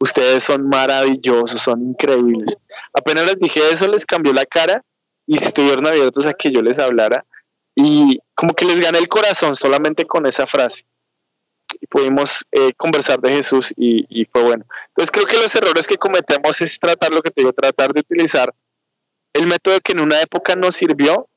ustedes 0.00 0.42
son 0.44 0.68
maravillosos, 0.68 1.60
son 1.60 1.82
increíbles. 1.82 2.56
Apenas 2.92 3.26
les 3.26 3.38
dije 3.38 3.60
eso, 3.70 3.86
les 3.86 4.04
cambió 4.04 4.32
la 4.32 4.46
cara 4.46 4.82
y 5.26 5.36
estuvieron 5.36 5.86
abiertos 5.86 6.26
a 6.26 6.32
que 6.32 6.50
yo 6.50 6.62
les 6.62 6.78
hablara 6.78 7.24
y 7.84 8.20
como 8.34 8.54
que 8.54 8.64
les 8.64 8.80
gané 8.80 8.98
el 8.98 9.08
corazón 9.08 9.56
solamente 9.56 10.06
con 10.06 10.26
esa 10.26 10.46
frase. 10.46 10.84
Y 11.80 11.86
pudimos 11.86 12.44
eh, 12.52 12.72
conversar 12.76 13.20
de 13.20 13.32
Jesús 13.32 13.72
y, 13.76 14.24
fue 14.32 14.42
bueno. 14.42 14.64
Entonces 14.88 15.10
creo 15.10 15.26
que 15.26 15.36
los 15.36 15.54
errores 15.54 15.86
que 15.86 15.96
cometemos 15.96 16.60
es 16.60 16.78
tratar 16.78 17.12
lo 17.12 17.22
que 17.22 17.30
te 17.30 17.40
digo, 17.42 17.52
tratar 17.52 17.92
de 17.92 18.00
utilizar 18.00 18.52
el 19.32 19.46
método 19.46 19.80
que 19.80 19.92
en 19.92 20.00
una 20.00 20.20
época 20.20 20.56
nos 20.56 20.74
sirvió 20.74 21.28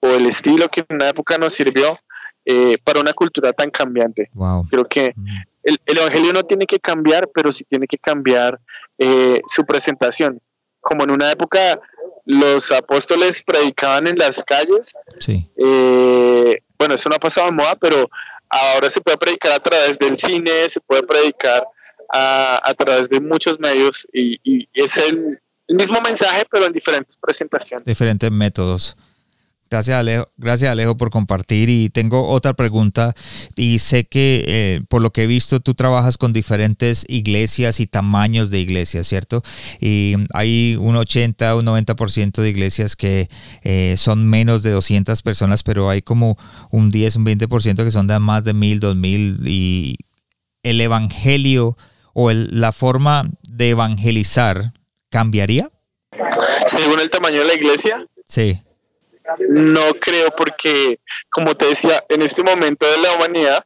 o 0.00 0.08
el 0.08 0.26
estilo 0.26 0.68
que 0.68 0.84
en 0.88 0.96
una 0.96 1.08
época 1.08 1.38
nos 1.38 1.54
sirvió 1.54 1.98
eh, 2.44 2.76
para 2.82 3.00
una 3.00 3.12
cultura 3.12 3.52
tan 3.52 3.70
cambiante. 3.70 4.30
Creo 4.68 4.84
que 4.84 5.12
mm 5.14 5.54
el, 5.64 5.78
Evangelio 5.86 6.32
no 6.32 6.44
tiene 6.44 6.66
que 6.66 6.78
cambiar, 6.78 7.28
pero 7.34 7.52
sí 7.52 7.64
tiene 7.64 7.86
que 7.86 7.98
cambiar 7.98 8.60
eh, 8.98 9.40
su 9.46 9.64
presentación. 9.64 10.40
Como 10.80 11.04
en 11.04 11.10
una 11.10 11.32
época 11.32 11.80
los 12.24 12.72
apóstoles 12.72 13.42
predicaban 13.42 14.06
en 14.06 14.16
las 14.16 14.42
calles, 14.42 14.94
sí. 15.20 15.48
Eh, 15.56 16.62
bueno, 16.78 16.94
eso 16.94 17.08
no 17.08 17.16
ha 17.16 17.20
pasado 17.20 17.52
moda, 17.52 17.76
pero 17.76 18.08
ahora 18.48 18.88
se 18.90 19.00
puede 19.00 19.18
predicar 19.18 19.52
a 19.52 19.60
través 19.60 19.98
del 19.98 20.16
cine, 20.16 20.68
se 20.68 20.80
puede 20.80 21.02
predicar 21.02 21.64
a, 22.12 22.74
través 22.76 23.08
de 23.08 23.20
muchos 23.20 23.58
medios 23.58 24.06
y, 24.12 24.38
y 24.44 24.68
es 24.72 24.96
el, 24.98 25.40
el 25.66 25.76
mismo 25.76 26.00
mensaje, 26.00 26.44
pero 26.50 26.66
en 26.66 26.72
diferentes 26.72 27.16
presentaciones. 27.16 27.86
Diferentes 27.86 28.30
métodos. 28.30 28.96
Gracias 29.70 29.98
Alejo, 29.98 30.28
gracias 30.36 30.70
Alejo 30.70 30.96
por 30.96 31.10
compartir 31.10 31.68
y 31.68 31.88
tengo 31.88 32.28
otra 32.28 32.54
pregunta 32.54 33.14
y 33.56 33.78
sé 33.78 34.04
que 34.04 34.44
eh, 34.46 34.80
por 34.88 35.02
lo 35.02 35.12
que 35.12 35.24
he 35.24 35.26
visto 35.26 35.60
tú 35.60 35.74
trabajas 35.74 36.18
con 36.18 36.32
diferentes 36.32 37.04
iglesias 37.08 37.80
y 37.80 37.86
tamaños 37.86 38.50
de 38.50 38.60
iglesias, 38.60 39.06
¿cierto? 39.06 39.42
Y 39.80 40.14
hay 40.32 40.76
un 40.78 40.96
80, 40.96 41.56
un 41.56 41.66
90% 41.66 42.42
de 42.42 42.48
iglesias 42.48 42.94
que 42.94 43.28
eh, 43.62 43.94
son 43.96 44.28
menos 44.28 44.62
de 44.62 44.70
200 44.70 45.22
personas, 45.22 45.62
pero 45.62 45.90
hay 45.90 46.02
como 46.02 46.36
un 46.70 46.90
10, 46.90 47.16
un 47.16 47.26
20% 47.26 47.84
que 47.84 47.90
son 47.90 48.06
de 48.06 48.18
más 48.18 48.44
de 48.44 48.54
1000, 48.54 48.80
2000 48.80 49.48
y 49.48 49.96
el 50.62 50.80
evangelio 50.80 51.76
o 52.12 52.32
la 52.32 52.72
forma 52.72 53.24
de 53.42 53.70
evangelizar 53.70 54.72
cambiaría? 55.10 55.70
Según 56.66 57.00
el 57.00 57.10
tamaño 57.10 57.40
de 57.40 57.44
la 57.44 57.54
iglesia. 57.54 58.06
Sí. 58.26 58.60
No 59.48 59.94
creo 59.94 60.30
porque, 60.36 61.00
como 61.30 61.54
te 61.54 61.66
decía, 61.66 62.04
en 62.08 62.22
este 62.22 62.42
momento 62.42 62.86
de 62.90 62.98
la 62.98 63.12
humanidad, 63.14 63.64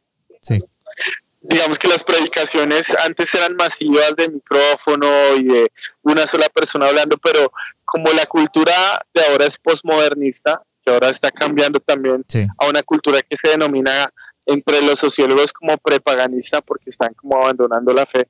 digamos 1.41 1.79
que 1.79 1.87
las 1.87 2.03
predicaciones 2.03 2.95
antes 2.95 3.33
eran 3.33 3.55
masivas 3.55 4.15
de 4.15 4.29
micrófono 4.29 5.07
y 5.37 5.43
de 5.45 5.71
una 6.01 6.27
sola 6.27 6.49
persona 6.49 6.87
hablando, 6.87 7.17
pero 7.17 7.51
como 7.85 8.11
la 8.11 8.25
cultura 8.25 8.73
de 9.13 9.21
ahora 9.23 9.45
es 9.45 9.57
posmodernista, 9.57 10.61
que 10.83 10.91
ahora 10.91 11.09
está 11.09 11.31
cambiando 11.31 11.79
también 11.79 12.23
a 12.57 12.67
una 12.67 12.83
cultura 12.83 13.21
que 13.21 13.35
se 13.41 13.51
denomina 13.51 14.11
entre 14.45 14.81
los 14.81 14.99
sociólogos 14.99 15.53
como 15.53 15.77
prepaganista 15.77 16.61
porque 16.61 16.89
están 16.89 17.13
como 17.13 17.37
abandonando 17.37 17.93
la 17.93 18.05
fe, 18.05 18.27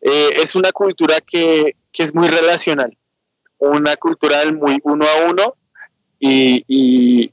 eh, 0.00 0.30
es 0.36 0.54
una 0.54 0.72
cultura 0.72 1.20
que, 1.20 1.76
que 1.92 2.02
es 2.02 2.14
muy 2.14 2.28
relacional, 2.28 2.96
una 3.58 3.96
cultura 3.96 4.40
del 4.40 4.56
muy 4.56 4.78
uno 4.82 5.06
a 5.06 5.30
uno 5.30 5.56
y, 6.22 7.32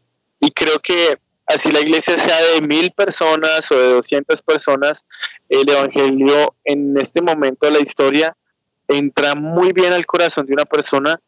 creo 0.56 0.80
que 0.80 1.18
así 1.46 1.72
la 1.72 1.80
iglesia 1.80 2.18
sea 2.18 2.42
de 2.54 2.62
mil 2.62 2.92
personas 2.92 3.72
o 3.72 3.80
de 3.80 3.94
doscientas 3.94 4.42
personas, 4.42 5.06
el 5.48 5.70
Evangelio 5.70 6.56
en 6.66 6.98
este 7.00 7.22
momento 7.22 7.66
de 7.66 7.74
la 7.74 7.80
historia 7.80 8.36
entra 8.88 9.36
muy 9.36 9.72
bien 9.72 9.94
al 9.94 10.06
corazón 10.06 10.48
de 10.48 10.54
una 10.54 10.66
persona 10.66 11.20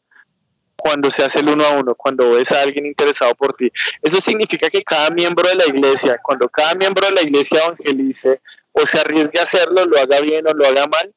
cuando 0.76 1.12
se 1.12 1.24
hace 1.24 1.40
el 1.40 1.50
uno 1.50 1.64
a 1.64 1.78
uno, 1.78 1.94
cuando 1.94 2.32
ves 2.32 2.52
a 2.52 2.62
alguien 2.62 2.88
interesado 2.88 3.36
por 3.36 3.54
ti. 3.54 3.72
Eso 4.02 4.20
significa 4.20 4.70
que 4.70 4.82
cada 4.82 5.12
miembro 5.12 5.48
de 5.48 5.56
la 5.56 5.68
iglesia, 5.68 6.20
cuando 6.24 6.50
cada 6.50 6.74
miembro 6.74 7.06
de 7.08 7.14
la 7.14 7.22
iglesia 7.22 7.60
evangelice 7.64 8.42
o 8.72 8.86
se 8.88 9.00
arriesgue 9.00 9.40
a 9.40 9.44
hacerlo, 9.44 9.86
lo 9.86 10.00
haga 10.00 10.20
bien 10.22 10.48
o 10.48 10.54
lo 10.54 10.66
haga 10.66 10.88
mal, 10.88 11.14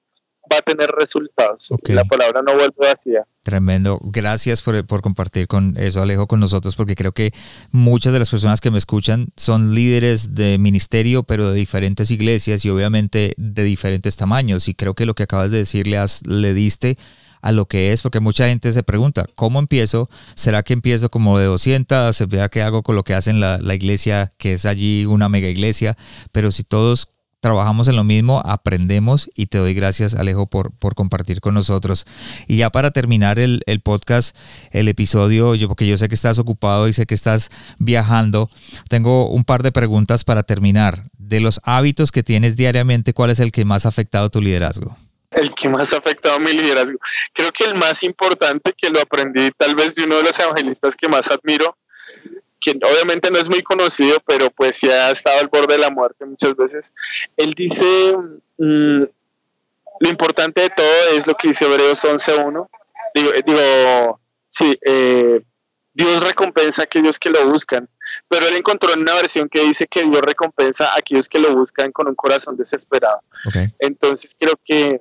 va 0.52 0.58
a 0.58 0.62
tener 0.62 0.90
resultados. 0.90 1.70
La 1.84 2.04
palabra 2.04 2.42
no 2.42 2.54
vuelve 2.54 2.74
vacía. 2.78 3.24
Tremendo. 3.42 4.00
Gracias 4.02 4.62
por, 4.62 4.86
por, 4.86 5.02
compartir 5.02 5.46
con 5.46 5.76
eso, 5.76 6.00
Alejo, 6.00 6.26
con 6.26 6.40
nosotros, 6.40 6.76
porque 6.76 6.94
creo 6.94 7.12
que 7.12 7.32
muchas 7.70 8.12
de 8.12 8.18
las 8.18 8.30
personas 8.30 8.60
que 8.60 8.70
me 8.70 8.78
escuchan 8.78 9.28
son 9.36 9.74
líderes 9.74 10.34
de 10.34 10.58
ministerio, 10.58 11.24
pero 11.24 11.50
de 11.50 11.56
diferentes 11.56 12.10
iglesias 12.10 12.64
y 12.64 12.70
obviamente 12.70 13.34
de 13.36 13.62
diferentes 13.62 14.16
tamaños. 14.16 14.68
Y 14.68 14.74
creo 14.74 14.94
que 14.94 15.06
lo 15.06 15.14
que 15.14 15.24
acabas 15.24 15.50
de 15.50 15.58
decir 15.58 15.86
le, 15.86 15.98
le 16.26 16.54
diste 16.54 16.96
a 17.44 17.52
lo 17.52 17.66
que 17.66 17.92
es, 17.92 18.00
porque 18.00 18.20
mucha 18.20 18.48
gente 18.48 18.72
se 18.72 18.82
pregunta, 18.82 19.26
¿cómo 19.34 19.58
empiezo? 19.58 20.08
¿Será 20.34 20.62
que 20.62 20.72
empiezo 20.72 21.10
como 21.10 21.38
de 21.38 21.44
200? 21.44 22.16
¿Será 22.16 22.48
que 22.48 22.62
hago 22.62 22.82
con 22.82 22.96
lo 22.96 23.04
que 23.04 23.12
hacen 23.12 23.38
la, 23.38 23.58
la 23.58 23.74
iglesia, 23.74 24.32
que 24.38 24.54
es 24.54 24.64
allí 24.64 25.04
una 25.04 25.28
mega 25.28 25.48
iglesia? 25.48 25.94
Pero 26.32 26.50
si 26.50 26.64
todos 26.64 27.13
trabajamos 27.44 27.88
en 27.88 27.96
lo 27.96 28.04
mismo, 28.04 28.40
aprendemos 28.42 29.28
y 29.34 29.48
te 29.48 29.58
doy 29.58 29.74
gracias 29.74 30.14
Alejo 30.14 30.46
por, 30.46 30.72
por 30.78 30.94
compartir 30.94 31.42
con 31.42 31.52
nosotros. 31.52 32.06
Y 32.48 32.56
ya 32.56 32.70
para 32.70 32.90
terminar 32.90 33.38
el, 33.38 33.62
podcast, 33.82 34.34
el 34.70 34.88
episodio, 34.88 35.54
yo 35.54 35.68
porque 35.68 35.86
yo 35.86 35.98
sé 35.98 36.08
que 36.08 36.14
estás 36.14 36.38
ocupado 36.38 36.88
y 36.88 36.94
sé 36.94 37.04
que 37.04 37.14
estás 37.14 37.50
viajando, 37.78 38.48
tengo 38.88 39.28
un 39.28 39.44
par 39.44 39.62
de 39.62 39.72
preguntas 39.72 40.24
para 40.24 40.42
terminar. 40.42 41.02
De 41.18 41.38
los 41.40 41.60
hábitos 41.64 42.12
que 42.12 42.22
tienes 42.22 42.56
diariamente, 42.56 43.12
¿cuál 43.12 43.28
es 43.28 43.40
el 43.40 43.52
que 43.52 43.66
más 43.66 43.84
ha 43.84 43.90
afectado 43.90 44.30
tu 44.30 44.40
liderazgo? 44.40 44.96
El 45.30 45.54
que 45.54 45.68
más 45.68 45.92
ha 45.92 45.98
afectado 45.98 46.40
mi 46.40 46.54
liderazgo. 46.54 46.96
Creo 47.34 47.52
que 47.52 47.64
el 47.64 47.74
más 47.74 48.02
importante 48.04 48.72
que 48.74 48.88
lo 48.88 49.02
aprendí 49.02 49.50
tal 49.58 49.74
vez 49.74 49.96
de 49.96 50.04
uno 50.04 50.16
de 50.16 50.22
los 50.22 50.38
evangelistas 50.38 50.96
que 50.96 51.08
más 51.08 51.30
admiro, 51.30 51.76
quien 52.60 52.80
obviamente 52.82 53.30
no 53.30 53.38
es 53.38 53.48
muy 53.48 53.62
conocido, 53.62 54.18
pero 54.26 54.50
pues 54.50 54.76
sí 54.76 54.90
ha 54.90 55.10
estado 55.10 55.40
al 55.40 55.48
borde 55.48 55.74
de 55.74 55.80
la 55.80 55.90
muerte 55.90 56.24
muchas 56.24 56.56
veces, 56.56 56.94
él 57.36 57.52
dice, 57.54 58.16
mm, 58.58 59.02
lo 60.00 60.10
importante 60.10 60.62
de 60.62 60.70
todo 60.70 61.08
es 61.12 61.26
lo 61.26 61.34
que 61.34 61.48
dice 61.48 61.66
Hebreos 61.66 62.04
11.1, 62.04 62.68
digo, 63.14 63.32
eh, 63.32 63.42
digo, 63.46 64.20
sí, 64.48 64.76
eh, 64.84 65.42
Dios 65.92 66.26
recompensa 66.26 66.82
a 66.82 66.84
aquellos 66.84 67.18
que 67.18 67.30
lo 67.30 67.46
buscan, 67.48 67.88
pero 68.28 68.46
él 68.46 68.56
encontró 68.56 68.92
en 68.92 69.00
una 69.00 69.14
versión 69.14 69.48
que 69.48 69.60
dice 69.60 69.86
que 69.86 70.02
Dios 70.02 70.20
recompensa 70.22 70.92
a 70.92 70.98
aquellos 70.98 71.28
que 71.28 71.38
lo 71.38 71.54
buscan 71.54 71.92
con 71.92 72.08
un 72.08 72.14
corazón 72.14 72.56
desesperado. 72.56 73.20
Entonces 73.78 74.34
creo 74.38 74.58
que 74.64 75.00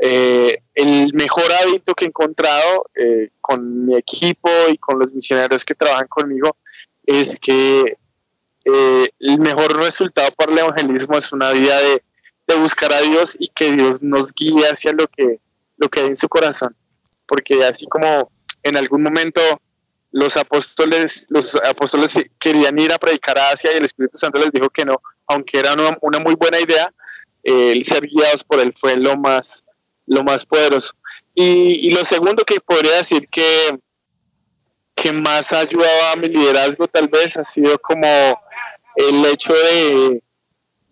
eh, 0.00 0.58
el 0.74 1.12
mejor 1.14 1.44
hábito 1.52 1.94
que 1.94 2.04
he 2.04 2.08
encontrado 2.08 2.86
con 3.40 3.86
mi 3.86 3.96
equipo 3.96 4.50
y 4.68 4.78
con 4.78 4.98
los 4.98 5.12
misioneros 5.12 5.64
que 5.64 5.74
trabajan 5.74 6.08
conmigo 6.08 6.56
es 7.06 7.36
que 7.40 7.96
eh, 8.64 9.08
el 9.18 9.38
mejor 9.38 9.76
resultado 9.76 10.30
para 10.32 10.52
el 10.52 10.58
evangelismo 10.58 11.18
es 11.18 11.32
una 11.32 11.52
vida 11.52 11.78
de, 11.80 12.02
buscar 12.56 12.92
a 12.92 13.00
Dios 13.00 13.36
y 13.38 13.48
que 13.48 13.72
Dios 13.72 14.00
nos 14.02 14.32
guíe 14.32 14.64
hacia 14.66 14.92
lo 14.92 15.08
que, 15.08 15.40
lo 15.76 15.88
que 15.88 16.00
hay 16.00 16.06
en 16.06 16.16
su 16.16 16.28
corazón. 16.28 16.76
Porque 17.26 17.64
así 17.64 17.86
como 17.86 18.30
en 18.62 18.76
algún 18.76 19.02
momento 19.02 19.40
los 20.12 20.36
apóstoles, 20.36 21.26
los 21.30 21.56
apóstoles 21.56 22.16
querían 22.38 22.78
ir 22.78 22.92
a 22.92 22.98
predicar 22.98 23.38
a 23.38 23.50
Asia 23.50 23.72
y 23.72 23.78
el 23.78 23.84
Espíritu 23.84 24.18
Santo 24.18 24.38
les 24.38 24.52
dijo 24.52 24.70
que 24.70 24.84
no, 24.84 25.02
aunque 25.26 25.58
era 25.58 25.72
una, 25.72 26.18
muy 26.20 26.36
buena 26.36 26.60
idea, 26.60 26.92
el 27.42 27.84
ser 27.84 28.06
guiados 28.06 28.44
por 28.44 28.60
él 28.60 28.72
fue 28.76 28.96
lo 28.96 29.16
más, 29.16 29.64
lo 30.06 30.22
más 30.22 30.46
poderoso. 30.46 30.92
Y, 31.34 31.88
y 31.88 31.90
lo 31.90 32.04
segundo 32.04 32.44
que 32.44 32.60
podría 32.60 32.98
decir 32.98 33.26
que, 33.28 33.80
que 34.94 35.12
más 35.12 35.52
ha 35.52 35.60
ayudado 35.60 36.12
a 36.12 36.16
mi 36.16 36.28
liderazgo 36.28 36.86
tal 36.88 37.08
vez 37.08 37.36
ha 37.36 37.44
sido 37.44 37.78
como 37.78 38.06
el 38.96 39.26
hecho 39.26 39.52
de, 39.52 40.22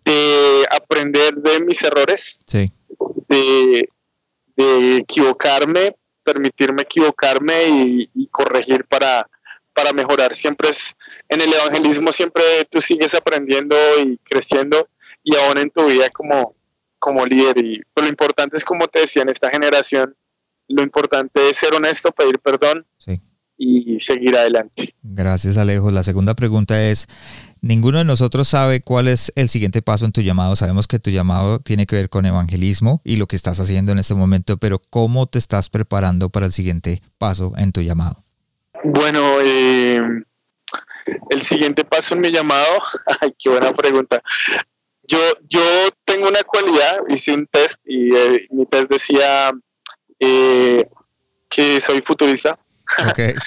de 0.03 0.65
aprender 0.69 1.35
de 1.35 1.61
mis 1.61 1.81
errores, 1.83 2.45
de, 3.29 3.89
de 4.55 4.95
equivocarme, 4.97 5.95
permitirme 6.23 6.83
equivocarme 6.83 7.63
y, 8.13 8.27
corregir 8.27 8.85
para, 8.85 9.29
para 9.73 9.93
mejorar. 9.93 10.35
Siempre 10.35 10.69
es, 10.69 10.95
en 11.29 11.41
el 11.41 11.53
evangelismo 11.53 12.11
siempre 12.11 12.43
tú 12.69 12.81
sigues 12.81 13.13
aprendiendo 13.13 13.75
y 14.03 14.17
creciendo 14.17 14.87
y 15.23 15.35
aún 15.37 15.57
en 15.57 15.69
tu 15.69 15.85
vida 15.85 16.09
como, 16.09 16.55
como 16.99 17.25
líder. 17.25 17.57
Y 17.63 17.81
lo 17.95 18.07
importante 18.07 18.57
es, 18.57 18.65
como 18.65 18.87
te 18.87 19.01
decía, 19.01 19.21
en 19.21 19.29
esta 19.29 19.49
generación, 19.49 20.15
lo 20.67 20.81
importante 20.81 21.49
es 21.49 21.57
ser 21.57 21.73
honesto, 21.73 22.11
pedir 22.11 22.39
perdón 22.39 22.85
y 23.57 23.99
seguir 23.99 24.35
adelante. 24.35 24.95
Gracias, 25.01 25.57
Alejo. 25.57 25.91
La 25.91 26.03
segunda 26.03 26.35
pregunta 26.35 26.83
es, 26.83 27.07
ninguno 27.61 27.99
de 27.99 28.05
nosotros 28.05 28.47
sabe 28.47 28.81
cuál 28.81 29.07
es 29.07 29.31
el 29.35 29.49
siguiente 29.49 29.81
paso 29.81 30.05
en 30.05 30.11
tu 30.11 30.21
llamado. 30.21 30.55
Sabemos 30.55 30.87
que 30.87 30.99
tu 30.99 31.09
llamado 31.09 31.59
tiene 31.59 31.85
que 31.85 31.95
ver 31.95 32.09
con 32.09 32.25
evangelismo 32.25 33.01
y 33.03 33.17
lo 33.17 33.27
que 33.27 33.35
estás 33.35 33.59
haciendo 33.59 33.91
en 33.91 33.99
este 33.99 34.15
momento, 34.15 34.57
pero 34.57 34.79
¿cómo 34.89 35.27
te 35.27 35.39
estás 35.39 35.69
preparando 35.69 36.29
para 36.29 36.45
el 36.45 36.51
siguiente 36.51 37.01
paso 37.17 37.53
en 37.57 37.71
tu 37.71 37.81
llamado? 37.81 38.23
Bueno, 38.83 39.39
eh, 39.41 40.01
el 41.29 41.41
siguiente 41.41 41.85
paso 41.85 42.15
en 42.15 42.21
mi 42.21 42.31
llamado, 42.31 42.81
ay, 43.21 43.33
qué 43.37 43.49
buena 43.49 43.73
pregunta. 43.73 44.21
Yo, 45.03 45.19
yo 45.49 45.61
tengo 46.05 46.27
una 46.29 46.43
cualidad, 46.43 46.99
hice 47.09 47.33
un 47.33 47.45
test 47.47 47.79
y 47.85 48.15
eh, 48.15 48.47
mi 48.51 48.65
test 48.65 48.89
decía 48.89 49.51
eh, 50.19 50.87
que 51.49 51.79
soy 51.81 52.01
futurista. 52.01 52.57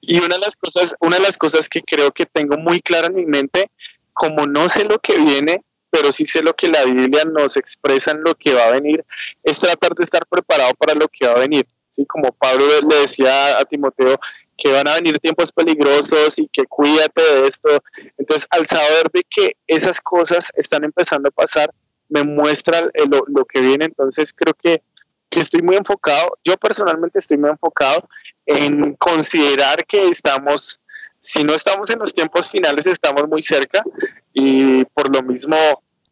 y 0.00 0.18
una 0.18 0.36
de 0.36 0.40
las 0.40 0.56
cosas, 0.56 0.94
una 1.00 1.16
de 1.16 1.22
las 1.22 1.36
cosas 1.36 1.68
que 1.68 1.82
creo 1.82 2.10
que 2.10 2.26
tengo 2.26 2.56
muy 2.56 2.80
clara 2.80 3.08
en 3.08 3.14
mi 3.14 3.26
mente, 3.26 3.70
como 4.12 4.46
no 4.46 4.68
sé 4.68 4.84
lo 4.84 4.98
que 4.98 5.16
viene, 5.16 5.64
pero 5.90 6.12
sí 6.12 6.24
sé 6.24 6.42
lo 6.42 6.54
que 6.54 6.68
la 6.68 6.84
Biblia 6.84 7.24
nos 7.24 7.56
expresa 7.56 8.12
en 8.12 8.22
lo 8.22 8.34
que 8.34 8.54
va 8.54 8.66
a 8.66 8.70
venir, 8.70 9.04
es 9.42 9.58
tratar 9.58 9.94
de 9.94 10.04
estar 10.04 10.24
preparado 10.26 10.72
para 10.74 10.94
lo 10.94 11.08
que 11.08 11.26
va 11.26 11.32
a 11.32 11.40
venir. 11.40 11.66
¿sí? 11.88 12.06
Como 12.06 12.32
Pablo 12.32 12.66
le 12.88 12.96
decía 12.96 13.58
a 13.58 13.64
Timoteo, 13.64 14.18
que 14.56 14.70
van 14.70 14.86
a 14.88 14.94
venir 14.94 15.18
tiempos 15.18 15.50
peligrosos 15.52 16.38
y 16.38 16.48
que 16.48 16.64
cuídate 16.66 17.22
de 17.22 17.48
esto. 17.48 17.82
Entonces, 18.18 18.46
al 18.50 18.66
saber 18.66 19.10
de 19.12 19.24
que 19.28 19.56
esas 19.66 20.00
cosas 20.00 20.52
están 20.54 20.84
empezando 20.84 21.28
a 21.28 21.32
pasar, 21.32 21.72
me 22.08 22.22
muestra 22.22 22.82
lo, 22.82 23.24
lo 23.26 23.44
que 23.46 23.60
viene. 23.60 23.86
Entonces, 23.86 24.32
creo 24.32 24.54
que, 24.54 24.82
que 25.30 25.40
estoy 25.40 25.62
muy 25.62 25.76
enfocado, 25.76 26.38
yo 26.44 26.56
personalmente 26.56 27.18
estoy 27.18 27.38
muy 27.38 27.50
enfocado 27.50 28.06
en 28.50 28.94
considerar 28.94 29.86
que 29.86 30.08
estamos, 30.08 30.80
si 31.20 31.44
no 31.44 31.54
estamos 31.54 31.88
en 31.90 32.00
los 32.00 32.12
tiempos 32.12 32.50
finales, 32.50 32.86
estamos 32.86 33.28
muy 33.28 33.42
cerca 33.42 33.84
y 34.32 34.84
por 34.86 35.14
lo 35.14 35.22
mismo 35.22 35.56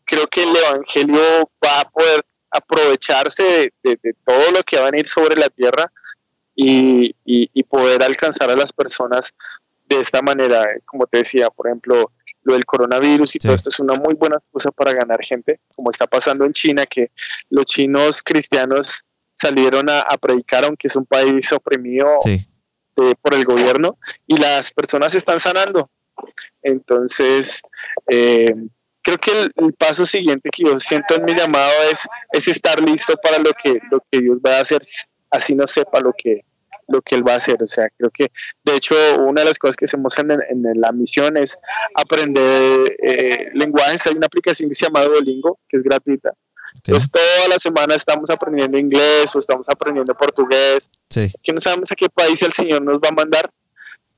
creo 0.04 0.26
que 0.28 0.44
el 0.44 0.56
Evangelio 0.56 1.50
va 1.64 1.80
a 1.80 1.88
poder 1.90 2.24
aprovecharse 2.50 3.72
de, 3.82 3.98
de 4.02 4.14
todo 4.24 4.52
lo 4.52 4.62
que 4.62 4.76
va 4.76 4.86
a 4.86 4.90
venir 4.90 5.08
sobre 5.08 5.36
la 5.36 5.48
tierra 5.48 5.90
y, 6.54 7.14
y, 7.24 7.62
poder 7.64 8.02
alcanzar 8.02 8.50
a 8.50 8.56
las 8.56 8.72
personas 8.72 9.32
de 9.86 10.00
esta 10.00 10.22
manera. 10.22 10.64
Como 10.86 11.06
te 11.06 11.18
decía, 11.18 11.50
por 11.50 11.68
ejemplo, 11.68 12.10
lo 12.42 12.54
del 12.54 12.64
coronavirus 12.64 13.36
y 13.36 13.38
todo 13.38 13.54
esto 13.54 13.68
es 13.68 13.78
una 13.78 13.94
muy 13.94 14.14
buena 14.14 14.36
excusa 14.36 14.72
para 14.72 14.92
ganar 14.92 15.24
gente, 15.24 15.60
como 15.76 15.90
está 15.90 16.08
pasando 16.08 16.44
en 16.44 16.52
China, 16.52 16.84
que 16.86 17.12
los 17.50 17.66
chinos 17.66 18.22
cristianos 18.24 19.04
salieron 19.38 19.88
a, 19.88 20.04
predicar, 20.20 20.64
aunque 20.64 20.88
es 20.88 20.96
un 20.96 21.06
país 21.06 21.52
oprimido 21.52 22.08
eh, 22.26 23.14
por 23.22 23.34
el 23.34 23.44
gobierno, 23.44 23.98
y 24.26 24.36
las 24.36 24.72
personas 24.72 25.14
están 25.14 25.38
sanando. 25.38 25.90
Entonces, 26.62 27.62
eh, 28.10 28.52
creo 29.02 29.18
que 29.18 29.50
el, 29.54 29.72
paso 29.74 30.04
siguiente 30.04 30.50
que 30.50 30.64
yo 30.64 30.80
siento 30.80 31.14
en 31.14 31.24
mi 31.24 31.34
llamado 31.34 31.72
es, 31.90 32.08
es 32.32 32.48
estar 32.48 32.80
listo 32.82 33.14
para 33.22 33.38
lo 33.38 33.52
que, 33.52 33.78
lo 33.90 34.02
que 34.10 34.20
Dios 34.20 34.38
va 34.44 34.58
a 34.58 34.62
hacer, 34.62 34.80
así 35.30 35.54
no 35.54 35.68
sepa 35.68 36.00
lo 36.00 36.12
que, 36.12 36.44
lo 36.88 37.00
que 37.00 37.14
él 37.14 37.26
va 37.26 37.34
a 37.34 37.36
hacer. 37.36 37.62
O 37.62 37.66
sea, 37.68 37.88
creo 37.96 38.10
que 38.10 38.32
de 38.64 38.76
hecho 38.76 38.96
una 39.20 39.42
de 39.42 39.48
las 39.48 39.58
cosas 39.58 39.76
que 39.76 39.84
hacemos 39.84 40.18
en, 40.18 40.32
en 40.32 40.80
la 40.80 40.90
misión 40.90 41.36
es 41.36 41.56
aprender 41.94 42.96
eh, 43.00 43.50
lenguajes. 43.54 44.06
Hay 44.08 44.14
una 44.14 44.26
aplicación 44.26 44.68
que 44.68 44.74
se 44.74 44.86
llama 44.86 45.02
Duolingo, 45.02 45.60
que 45.68 45.76
es 45.76 45.82
gratuita. 45.82 46.34
Entonces 46.74 47.10
toda 47.10 47.48
la 47.48 47.58
semana 47.58 47.94
estamos 47.94 48.30
aprendiendo 48.30 48.78
inglés 48.78 49.34
o 49.34 49.38
estamos 49.38 49.68
aprendiendo 49.68 50.14
portugués, 50.14 50.90
que 51.08 51.52
no 51.52 51.60
sabemos 51.60 51.90
a 51.92 51.94
qué 51.94 52.08
país 52.08 52.42
el 52.42 52.52
Señor 52.52 52.82
nos 52.82 52.98
va 52.98 53.08
a 53.08 53.14
mandar. 53.14 53.50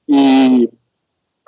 Y 0.06 0.68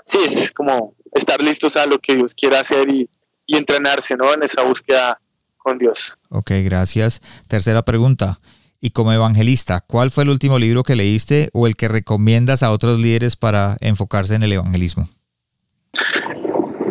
sí, 0.04 0.18
es 0.24 0.52
como 0.52 0.94
estar 1.12 1.42
listos 1.42 1.76
a 1.76 1.86
lo 1.86 1.98
que 1.98 2.16
Dios 2.16 2.34
quiera 2.34 2.60
hacer 2.60 2.88
y, 2.88 3.08
y 3.46 3.56
entrenarse 3.56 4.16
¿no? 4.16 4.32
en 4.32 4.42
esa 4.42 4.62
búsqueda 4.62 5.20
con 5.58 5.78
Dios. 5.78 6.18
Ok, 6.28 6.52
gracias. 6.64 7.20
Tercera 7.48 7.82
pregunta. 7.82 8.40
Y 8.80 8.90
como 8.90 9.12
evangelista, 9.12 9.80
¿cuál 9.80 10.10
fue 10.10 10.24
el 10.24 10.30
último 10.30 10.58
libro 10.58 10.82
que 10.82 10.96
leíste 10.96 11.50
o 11.52 11.68
el 11.68 11.76
que 11.76 11.86
recomiendas 11.86 12.64
a 12.64 12.72
otros 12.72 12.98
líderes 12.98 13.36
para 13.36 13.76
enfocarse 13.80 14.34
en 14.34 14.42
el 14.42 14.52
evangelismo? 14.52 15.08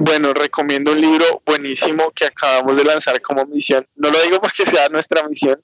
Bueno, 0.04 0.34
recomiendo 0.34 0.94
un 0.94 1.00
libro 1.00 1.44
buenísimo 1.46 2.12
que 2.16 2.26
acabamos 2.26 2.76
de 2.76 2.84
lanzar 2.84 3.22
como 3.22 3.46
misión. 3.46 3.88
No 3.96 4.10
lo 4.10 4.20
digo 4.24 4.40
porque 4.42 4.66
sea 4.66 4.90
nuestra 4.90 5.28
misión, 5.28 5.62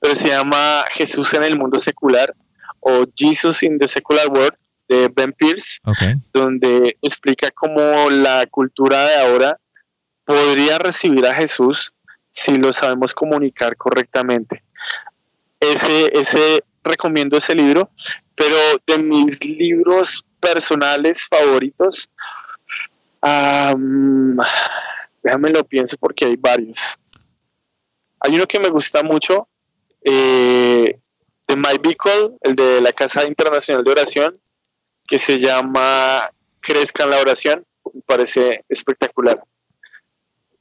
pero 0.00 0.14
se 0.14 0.28
llama 0.28 0.82
Jesús 0.92 1.34
en 1.34 1.44
el 1.44 1.58
mundo 1.58 1.78
secular 1.78 2.34
o 2.80 3.04
Jesus 3.14 3.62
in 3.62 3.78
the 3.78 3.86
Secular 3.86 4.28
World 4.28 4.56
de 4.88 5.08
Ben 5.14 5.32
Pierce, 5.32 5.80
donde 6.32 6.96
explica 7.02 7.50
cómo 7.50 8.08
la 8.08 8.46
cultura 8.46 9.04
de 9.04 9.16
ahora 9.16 9.58
podría 10.24 10.78
recibir 10.78 11.26
a 11.26 11.34
Jesús 11.34 11.92
si 12.30 12.56
lo 12.56 12.72
sabemos 12.72 13.12
comunicar 13.12 13.76
correctamente 13.76 14.62
ese, 15.60 16.18
ese, 16.18 16.64
recomiendo 16.82 17.36
ese 17.36 17.54
libro, 17.54 17.90
pero 18.34 18.56
de 18.86 18.98
mis 19.02 19.44
libros 19.44 20.24
personales 20.40 21.26
favoritos, 21.28 22.10
déjame 25.22 25.50
lo 25.50 25.64
pienso 25.64 25.96
porque 25.98 26.24
hay 26.24 26.36
varios. 26.36 26.98
Hay 28.20 28.34
uno 28.34 28.46
que 28.46 28.60
me 28.60 28.68
gusta 28.68 29.02
mucho, 29.02 29.48
eh, 30.02 30.98
de 31.48 31.56
My 31.56 31.78
Bickle, 31.80 32.36
el 32.40 32.54
de 32.56 32.80
la 32.80 32.92
Casa 32.92 33.26
Internacional 33.26 33.84
de 33.84 33.92
Oración, 33.92 34.32
que 35.06 35.18
se 35.18 35.38
llama 35.38 36.30
Crezca 36.60 37.04
en 37.04 37.10
la 37.10 37.20
Oración, 37.20 37.64
me 37.92 38.02
parece 38.02 38.64
espectacular 38.68 39.40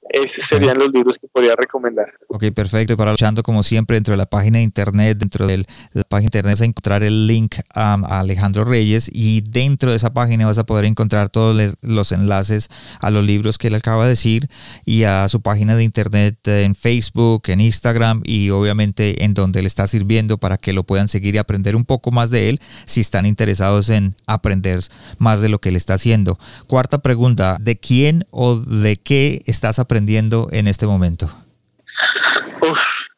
esos 0.10 0.46
serían 0.46 0.78
los 0.78 0.90
libros 0.92 1.18
que 1.18 1.28
podría 1.28 1.56
recomendar. 1.56 2.14
Ok, 2.28 2.46
perfecto. 2.54 2.96
Para 2.96 3.12
luchando 3.12 3.44
como 3.44 3.64
siempre 3.64 3.96
dentro 3.96 4.12
de 4.12 4.18
la 4.18 4.26
página 4.26 4.60
de 4.60 4.64
internet, 4.64 5.18
dentro 5.18 5.48
de 5.48 5.66
la 5.94 6.04
página 6.04 6.22
de 6.22 6.26
internet 6.26 6.54
vas 6.54 6.62
a 6.62 6.66
encontrar 6.66 7.04
el 7.04 7.28
link 7.28 7.56
a, 7.74 7.96
Alejandro 8.20 8.64
Reyes 8.66 9.10
y 9.12 9.42
dentro 9.42 9.92
de 9.92 9.98
esa 9.98 10.14
página 10.14 10.46
vas 10.46 10.58
a 10.58 10.66
poder 10.66 10.86
encontrar 10.86 11.30
todos 11.30 11.76
los 11.82 12.12
enlaces 12.12 12.70
a 13.00 13.10
los 13.10 13.26
libros 13.26 13.58
que 13.58 13.68
él 13.68 13.76
acaba 13.76 14.04
de 14.04 14.12
decir 14.12 14.48
y 14.86 15.04
a 15.04 15.28
su 15.28 15.42
página 15.42 15.76
de 15.76 15.84
internet 15.84 16.38
en 16.48 16.76
Facebook, 16.76 17.44
en 17.48 17.62
Instagram 17.62 18.22
y 18.26 18.52
obviamente 18.52 19.24
en 19.24 19.34
donde 19.34 19.60
él 19.60 19.66
está 19.66 19.88
sirviendo 19.88 20.38
para 20.38 20.58
que 20.58 20.74
lo 20.74 20.84
puedan 20.84 21.08
seguir 21.08 21.36
y 21.36 21.40
aprender 21.40 21.76
un 21.76 21.86
poco 21.86 22.12
más 22.12 22.30
de 22.30 22.50
él 22.50 22.62
si 22.86 23.02
están 23.02 23.26
interesados 23.26 23.90
en 23.90 24.16
aprender 24.28 24.80
más 25.18 25.42
de 25.42 25.50
lo 25.50 25.60
que 25.60 25.70
él 25.70 25.76
está 25.76 25.96
haciendo. 25.96 26.38
Cuarta 26.68 27.00
pregunta, 27.00 27.58
¿de 27.60 27.78
quién 27.78 28.26
o 28.30 28.56
de 28.58 28.98
qué 28.98 29.42
estás 29.46 29.80
aprendiendo? 29.80 29.95
Aprendiendo 29.96 30.50
en 30.52 30.68
este 30.68 30.86
momento? 30.86 31.30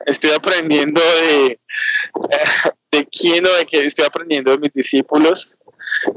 estoy 0.06 0.30
aprendiendo 0.30 1.02
de, 2.92 3.08
quién 3.08 3.48
o 3.48 3.52
de 3.54 3.66
qué 3.66 3.84
estoy 3.84 4.06
aprendiendo 4.06 4.52
de 4.52 4.60
mis 4.60 4.74
discípulos. 4.74 5.60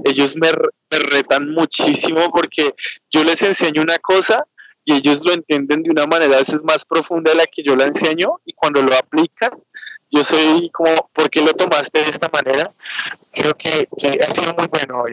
Ellos 0.04 0.36
me, 0.36 0.50
me 0.90 0.98
retan 0.98 1.50
muchísimo 1.54 2.30
porque 2.30 2.74
yo 3.10 3.24
les 3.24 3.42
enseño 3.42 3.80
una 3.80 3.96
cosa 3.98 4.44
y 4.84 4.96
ellos 4.96 5.24
lo 5.24 5.32
entienden 5.32 5.82
de 5.82 5.90
una 5.90 6.04
manera 6.06 6.34
a 6.34 6.40
veces 6.40 6.62
más 6.62 6.84
profunda 6.84 7.30
de 7.30 7.38
la 7.38 7.46
que 7.46 7.62
yo 7.62 7.74
la 7.74 7.86
enseño 7.86 8.40
y 8.44 8.52
cuando 8.52 8.82
lo 8.82 8.94
aplican, 8.94 9.52
yo 10.10 10.22
soy 10.22 10.68
como, 10.74 11.08
¿por 11.14 11.30
qué 11.30 11.40
lo 11.40 11.54
tomaste 11.54 12.02
de 12.02 12.10
esta 12.10 12.28
manera? 12.28 12.70
Creo 13.32 13.56
que, 13.56 13.88
ha 14.20 14.30
sido 14.30 14.54
muy 14.58 14.66
bueno 14.66 15.04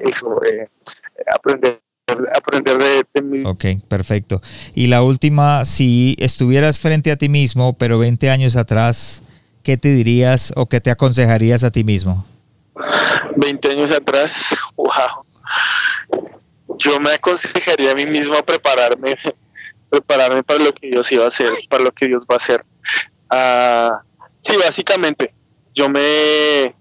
eso, 0.00 0.42
eh, 0.44 0.70
aprender 1.30 1.82
aprender 2.06 3.04
de, 3.14 3.22
mí. 3.22 3.44
Ok, 3.44 3.64
perfecto. 3.88 4.40
Y 4.74 4.88
la 4.88 5.02
última, 5.02 5.64
si 5.64 6.16
estuvieras 6.18 6.80
frente 6.80 7.10
a 7.10 7.16
ti 7.16 7.28
mismo, 7.28 7.76
pero 7.78 7.98
20 7.98 8.30
años 8.30 8.56
atrás, 8.56 9.22
¿qué 9.62 9.76
te 9.76 9.88
dirías 9.88 10.52
o 10.56 10.66
qué 10.66 10.80
te 10.80 10.90
aconsejarías 10.90 11.64
a 11.64 11.70
ti 11.70 11.84
mismo? 11.84 12.26
20 13.36 13.70
años 13.70 13.92
atrás, 13.92 14.54
wow. 14.76 15.24
Yo 16.78 17.00
me 17.00 17.14
aconsejaría 17.14 17.92
a 17.92 17.94
mí 17.94 18.06
mismo 18.06 18.34
prepararme, 18.44 19.16
prepararme 19.90 20.42
para 20.42 20.62
lo 20.62 20.74
que 20.74 20.88
Dios 20.88 21.10
iba 21.12 21.24
a 21.24 21.28
hacer, 21.28 21.52
para 21.70 21.84
lo 21.84 21.92
que 21.92 22.06
Dios 22.06 22.24
va 22.30 22.34
a 22.34 22.38
hacer. 22.38 22.64
Uh, 23.30 23.96
sí, 24.42 24.56
básicamente, 24.56 25.32
yo 25.74 25.88
me 25.88 26.74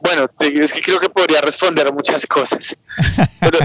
bueno, 0.00 0.28
es 0.58 0.72
que 0.72 0.82
creo 0.82 0.98
que 0.98 1.08
podría 1.08 1.40
responder 1.40 1.92
muchas 1.92 2.26
cosas. 2.26 2.76
Pero, 3.40 3.58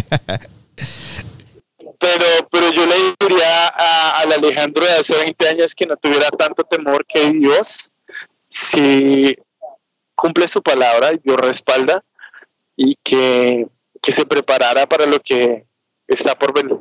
pero, 2.51 2.71
yo 2.71 2.85
le 2.85 2.95
diría 3.19 3.67
al 3.67 4.31
Alejandro 4.31 4.83
Alejandro 4.83 4.85
de 4.85 4.91
hace 4.91 5.15
20 5.15 5.49
años 5.49 5.75
que 5.75 5.85
no 5.85 5.97
tuviera 5.97 6.29
tanto 6.29 6.63
temor 6.63 7.05
que 7.05 7.31
Dios, 7.31 7.91
si 8.47 9.35
cumple 10.15 10.47
su 10.47 10.61
palabra 10.61 11.13
y 11.13 11.17
Dios 11.17 11.37
respalda 11.37 12.03
y 12.75 12.95
que, 13.03 13.67
se 14.01 14.25
preparara 14.25 14.87
para 14.87 15.05
lo 15.05 15.19
que 15.19 15.65
está 16.07 16.37
por 16.37 16.53
venir. 16.53 16.77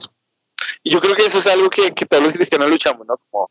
Y 0.83 0.93
yo 0.93 1.01
creo 1.01 1.15
que 1.15 1.25
eso 1.25 1.39
es 1.39 1.47
algo 1.47 1.71
que, 1.71 1.91
todos 1.93 2.23
los 2.23 2.33
cristianos 2.35 2.71
luchamos, 2.71 3.07
¿no? 3.07 3.19
Como, 3.31 3.51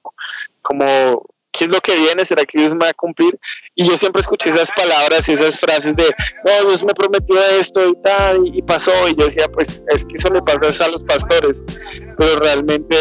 como 0.62 1.26
¿qué 1.54 1.66
es 1.66 1.72
lo 1.72 1.80
que 1.80 1.96
viene? 1.96 2.26
¿Será 2.26 2.44
que 2.44 2.60
Dios 2.60 2.74
me 2.74 2.86
va 2.86 2.90
a 2.90 2.94
cumplir? 2.94 3.40
Y 3.76 3.88
yo 3.88 3.96
siempre 3.96 4.20
escuché 4.20 4.50
esas 4.50 4.70
palabras 4.72 5.30
y 5.30 5.34
esas 5.34 5.60
frases 5.60 5.96
de, 5.96 6.04
no, 6.04 6.68
Dios 6.68 6.84
me 6.84 6.94
prometió 6.94 7.36
esto 7.58 7.88
y 7.88 7.94
tal, 8.04 8.48
y, 8.48 8.62
pasó. 8.64 8.92
Y 9.08 9.16
yo 9.18 9.26
decía, 9.26 9.48
pues 9.48 9.84
es 9.90 10.04
que 10.04 10.16
eso 10.16 10.30
le 10.30 10.42
pasa 10.42 10.86
a 10.86 10.90
los 10.90 11.04
pastores. 11.04 11.64
Pero 12.18 12.40
realmente 12.40 12.98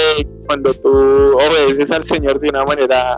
cuando 0.47 0.73
tú 0.75 0.91
obedeces 0.91 1.91
al 1.91 2.05
Señor 2.05 2.39
de 2.39 2.51
una 2.51 2.65
manera 2.65 3.17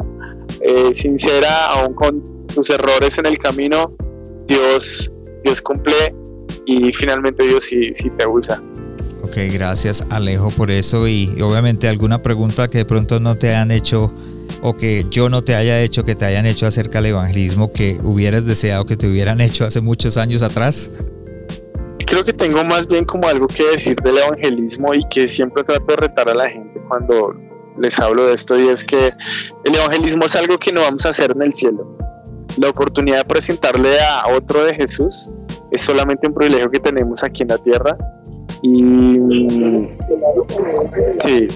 eh, 0.61 0.95
sincera, 0.95 1.67
aún 1.67 1.95
con 1.95 2.47
tus 2.47 2.71
errores 2.71 3.19
en 3.19 3.27
el 3.27 3.39
camino, 3.39 3.93
Dios, 4.47 5.13
Dios 5.43 5.61
cumple 5.61 6.15
y 6.67 6.93
finalmente 6.93 7.45
Dios 7.45 7.65
sí, 7.65 7.91
sí 7.95 8.09
te 8.11 8.27
usa. 8.27 8.63
Ok, 9.23 9.37
gracias 9.53 10.05
Alejo 10.11 10.51
por 10.51 10.71
eso 10.71 11.09
y 11.09 11.41
obviamente 11.41 11.89
alguna 11.89 12.23
pregunta 12.23 12.69
que 12.69 12.79
de 12.79 12.85
pronto 12.85 13.21
no 13.21 13.37
te 13.37 13.55
han 13.55 13.71
hecho 13.71 14.13
o 14.63 14.75
que 14.75 15.07
yo 15.11 15.29
no 15.29 15.43
te 15.43 15.55
haya 15.55 15.81
hecho, 15.83 16.05
que 16.05 16.15
te 16.15 16.25
hayan 16.25 16.47
hecho 16.47 16.67
acerca 16.67 17.01
del 17.01 17.13
evangelismo 17.13 17.73
que 17.73 17.99
hubieras 18.03 18.47
deseado 18.47 18.87
que 18.87 18.97
te 18.97 19.07
hubieran 19.07 19.41
hecho 19.41 19.65
hace 19.65 19.81
muchos 19.81 20.17
años 20.17 20.43
atrás? 20.43 20.91
Creo 22.07 22.25
que 22.25 22.33
tengo 22.33 22.65
más 22.65 22.87
bien 22.87 23.05
como 23.05 23.29
algo 23.29 23.47
que 23.47 23.65
decir 23.65 23.97
del 23.97 24.19
evangelismo 24.19 24.95
y 24.95 25.03
que 25.09 25.27
siempre 25.27 25.65
trato 25.65 25.87
de 25.87 25.97
retar 25.97 26.29
a 26.29 26.35
la 26.35 26.49
gente 26.49 26.81
cuando 26.89 27.35
les 27.79 27.99
hablo 27.99 28.27
de 28.27 28.35
esto 28.35 28.59
y 28.59 28.69
es 28.69 28.85
que 28.85 29.13
el 29.65 29.75
evangelismo 29.75 30.25
es 30.27 30.37
algo 30.37 30.59
que 30.59 30.73
no 30.73 30.83
vamos 30.83 31.05
a 31.07 31.11
hacer 31.11 31.33
en 31.35 31.43
el 31.43 31.53
cielo. 31.53 31.97
La 32.59 32.69
oportunidad 32.69 33.19
de 33.19 33.25
presentarle 33.25 33.99
a 34.01 34.29
otro 34.37 34.65
de 34.65 34.75
Jesús 34.75 35.31
es 35.73 35.83
solamente 35.83 36.27
un 36.29 36.35
privilegio 36.35 36.71
que 36.71 36.79
tenemos 36.79 37.25
aquí 37.25 37.43
en 37.43 37.49
la 37.49 37.59
tierra 37.59 37.97
y 38.63 38.85
sí, 41.19 41.49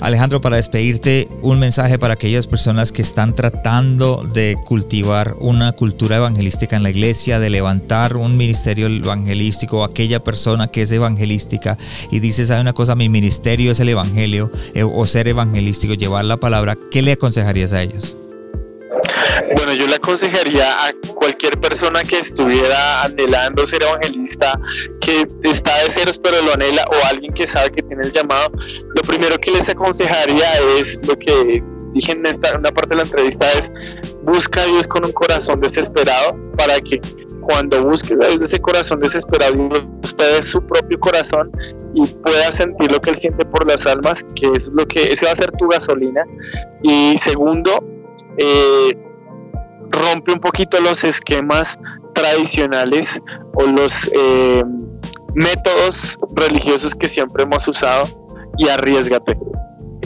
Alejandro, 0.00 0.40
para 0.40 0.56
despedirte, 0.56 1.28
un 1.42 1.58
mensaje 1.58 1.98
para 1.98 2.14
aquellas 2.14 2.46
personas 2.46 2.92
que 2.92 3.02
están 3.02 3.34
tratando 3.34 4.22
de 4.22 4.56
cultivar 4.64 5.36
una 5.40 5.72
cultura 5.72 6.16
evangelística 6.16 6.76
en 6.76 6.84
la 6.84 6.90
iglesia, 6.90 7.40
de 7.40 7.50
levantar 7.50 8.16
un 8.16 8.36
ministerio 8.36 8.86
evangelístico, 8.86 9.82
aquella 9.82 10.22
persona 10.22 10.68
que 10.68 10.82
es 10.82 10.92
evangelística 10.92 11.76
y 12.10 12.20
dice, 12.20 12.46
¿sabe 12.46 12.60
una 12.60 12.72
cosa? 12.72 12.94
Mi 12.94 13.08
ministerio 13.08 13.72
es 13.72 13.80
el 13.80 13.88
evangelio 13.88 14.52
eh, 14.74 14.84
o 14.84 15.06
ser 15.06 15.26
evangelístico, 15.26 15.94
llevar 15.94 16.24
la 16.24 16.36
palabra, 16.36 16.76
¿qué 16.92 17.02
le 17.02 17.12
aconsejarías 17.12 17.72
a 17.72 17.82
ellos? 17.82 18.16
Bueno, 19.56 19.74
yo 19.74 19.86
le 19.86 19.96
aconsejaría 19.96 20.86
a 20.86 20.92
cualquier 21.14 21.58
persona 21.60 22.02
que 22.02 22.18
estuviera 22.18 23.02
anhelando 23.02 23.66
ser 23.66 23.82
evangelista, 23.82 24.58
que 25.00 25.26
está 25.42 25.84
de 25.84 25.90
ceros 25.90 26.18
pero 26.18 26.40
lo 26.42 26.54
anhela, 26.54 26.84
o 26.90 27.06
alguien 27.06 27.32
que 27.32 27.46
sabe 27.46 27.70
que 27.70 27.82
tiene 27.82 28.04
el 28.04 28.12
llamado, 28.12 28.50
lo 28.52 29.02
primero 29.02 29.36
que 29.36 29.50
les 29.52 29.68
aconsejaría 29.68 30.46
es 30.78 31.00
lo 31.06 31.16
que 31.16 31.62
dije 31.94 32.12
en 32.12 32.26
esta 32.26 32.56
una 32.56 32.70
parte 32.70 32.90
de 32.90 32.96
la 32.96 33.02
entrevista 33.02 33.50
es 33.52 33.72
busca 34.22 34.62
a 34.62 34.66
Dios 34.66 34.86
con 34.86 35.06
un 35.06 35.12
corazón 35.12 35.58
desesperado 35.60 36.36
para 36.58 36.78
que 36.80 37.00
cuando 37.40 37.82
busques 37.82 38.20
a 38.20 38.26
Dios 38.26 38.40
de 38.40 38.44
ese 38.44 38.60
corazón 38.60 39.00
desesperado 39.00 39.54
usted 40.02 40.38
es 40.38 40.48
su 40.48 40.60
propio 40.66 41.00
corazón 41.00 41.50
y 41.94 42.06
pueda 42.06 42.52
sentir 42.52 42.92
lo 42.92 43.00
que 43.00 43.10
él 43.10 43.16
siente 43.16 43.44
por 43.46 43.66
las 43.66 43.86
almas, 43.86 44.24
que 44.34 44.50
es 44.54 44.68
lo 44.68 44.86
que 44.86 45.12
ese 45.12 45.26
va 45.26 45.32
a 45.32 45.36
ser 45.36 45.50
tu 45.52 45.68
gasolina. 45.68 46.22
Y 46.82 47.16
segundo, 47.16 47.82
eh, 48.36 48.90
rompe 49.90 50.32
un 50.32 50.40
poquito 50.40 50.80
los 50.80 51.04
esquemas 51.04 51.78
tradicionales 52.14 53.20
o 53.54 53.66
los 53.66 54.10
eh, 54.14 54.62
métodos 55.34 56.18
religiosos 56.34 56.94
que 56.94 57.08
siempre 57.08 57.44
hemos 57.44 57.66
usado 57.68 58.04
y 58.56 58.68
arriesgate. 58.68 59.38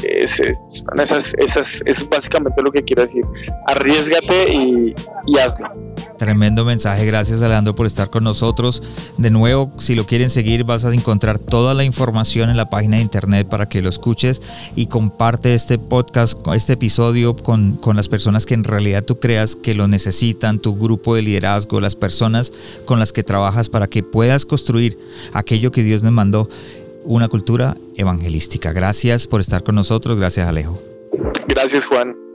Es, 0.03 0.41
eso 0.41 1.61
es 1.85 2.09
básicamente 2.09 2.63
lo 2.63 2.73
que 2.73 2.83
quiero 2.83 3.03
decir. 3.03 3.25
Arriesgate 3.67 4.53
y 4.53 5.39
hazlo. 5.39 5.92
Tremendo 6.23 6.65
mensaje, 6.65 7.05
gracias 7.05 7.43
Alejandro 7.43 7.75
por 7.75 7.85
estar 7.85 8.09
con 8.09 8.23
nosotros. 8.23 8.81
De 9.19 9.29
nuevo, 9.33 9.73
si 9.79 9.97
lo 9.97 10.07
quieren 10.07 10.31
seguir, 10.31 10.63
vas 10.63 10.85
a 10.85 10.95
encontrar 10.95 11.41
toda 11.41 11.75
la 11.75 11.83
información 11.83 12.49
en 12.49 12.57
la 12.57 12.71
página 12.71 12.99
de 12.99 13.03
internet 13.03 13.49
para 13.49 13.69
que 13.69 13.83
lo 13.83 13.89
escuches 13.89 14.41
y 14.77 14.87
comparte 14.87 15.53
este 15.53 15.79
podcast, 15.79 16.39
este 16.55 16.75
episodio 16.75 17.35
con, 17.35 17.73
con 17.73 17.97
las 17.97 18.09
personas 18.09 18.47
que 18.47 18.55
en 18.55 18.63
realidad 18.63 19.03
tú 19.03 19.19
creas 19.19 19.57
que 19.57 19.75
lo 19.75 19.89
necesitan, 19.89 20.61
tu 20.61 20.77
grupo 20.77 21.17
de 21.17 21.23
liderazgo, 21.23 21.81
las 21.81 21.97
personas 21.97 22.53
con 22.85 23.01
las 23.01 23.13
que 23.13 23.25
trabajas 23.25 23.69
para 23.69 23.89
que 23.89 24.05
puedas 24.05 24.47
construir 24.47 24.97
aquello 25.33 25.73
que 25.73 25.83
Dios 25.83 26.05
nos 26.05 26.13
mandó, 26.13 26.49
una 27.03 27.27
cultura 27.27 27.77
evangelística. 27.97 28.73
Gracias 28.73 29.27
por 29.27 29.41
estar 29.41 29.65
con 29.65 29.75
nosotros, 29.75 30.17
gracias 30.17 30.47
Alejo. 30.47 30.81
Gracias 31.49 31.87
Juan. 31.87 32.22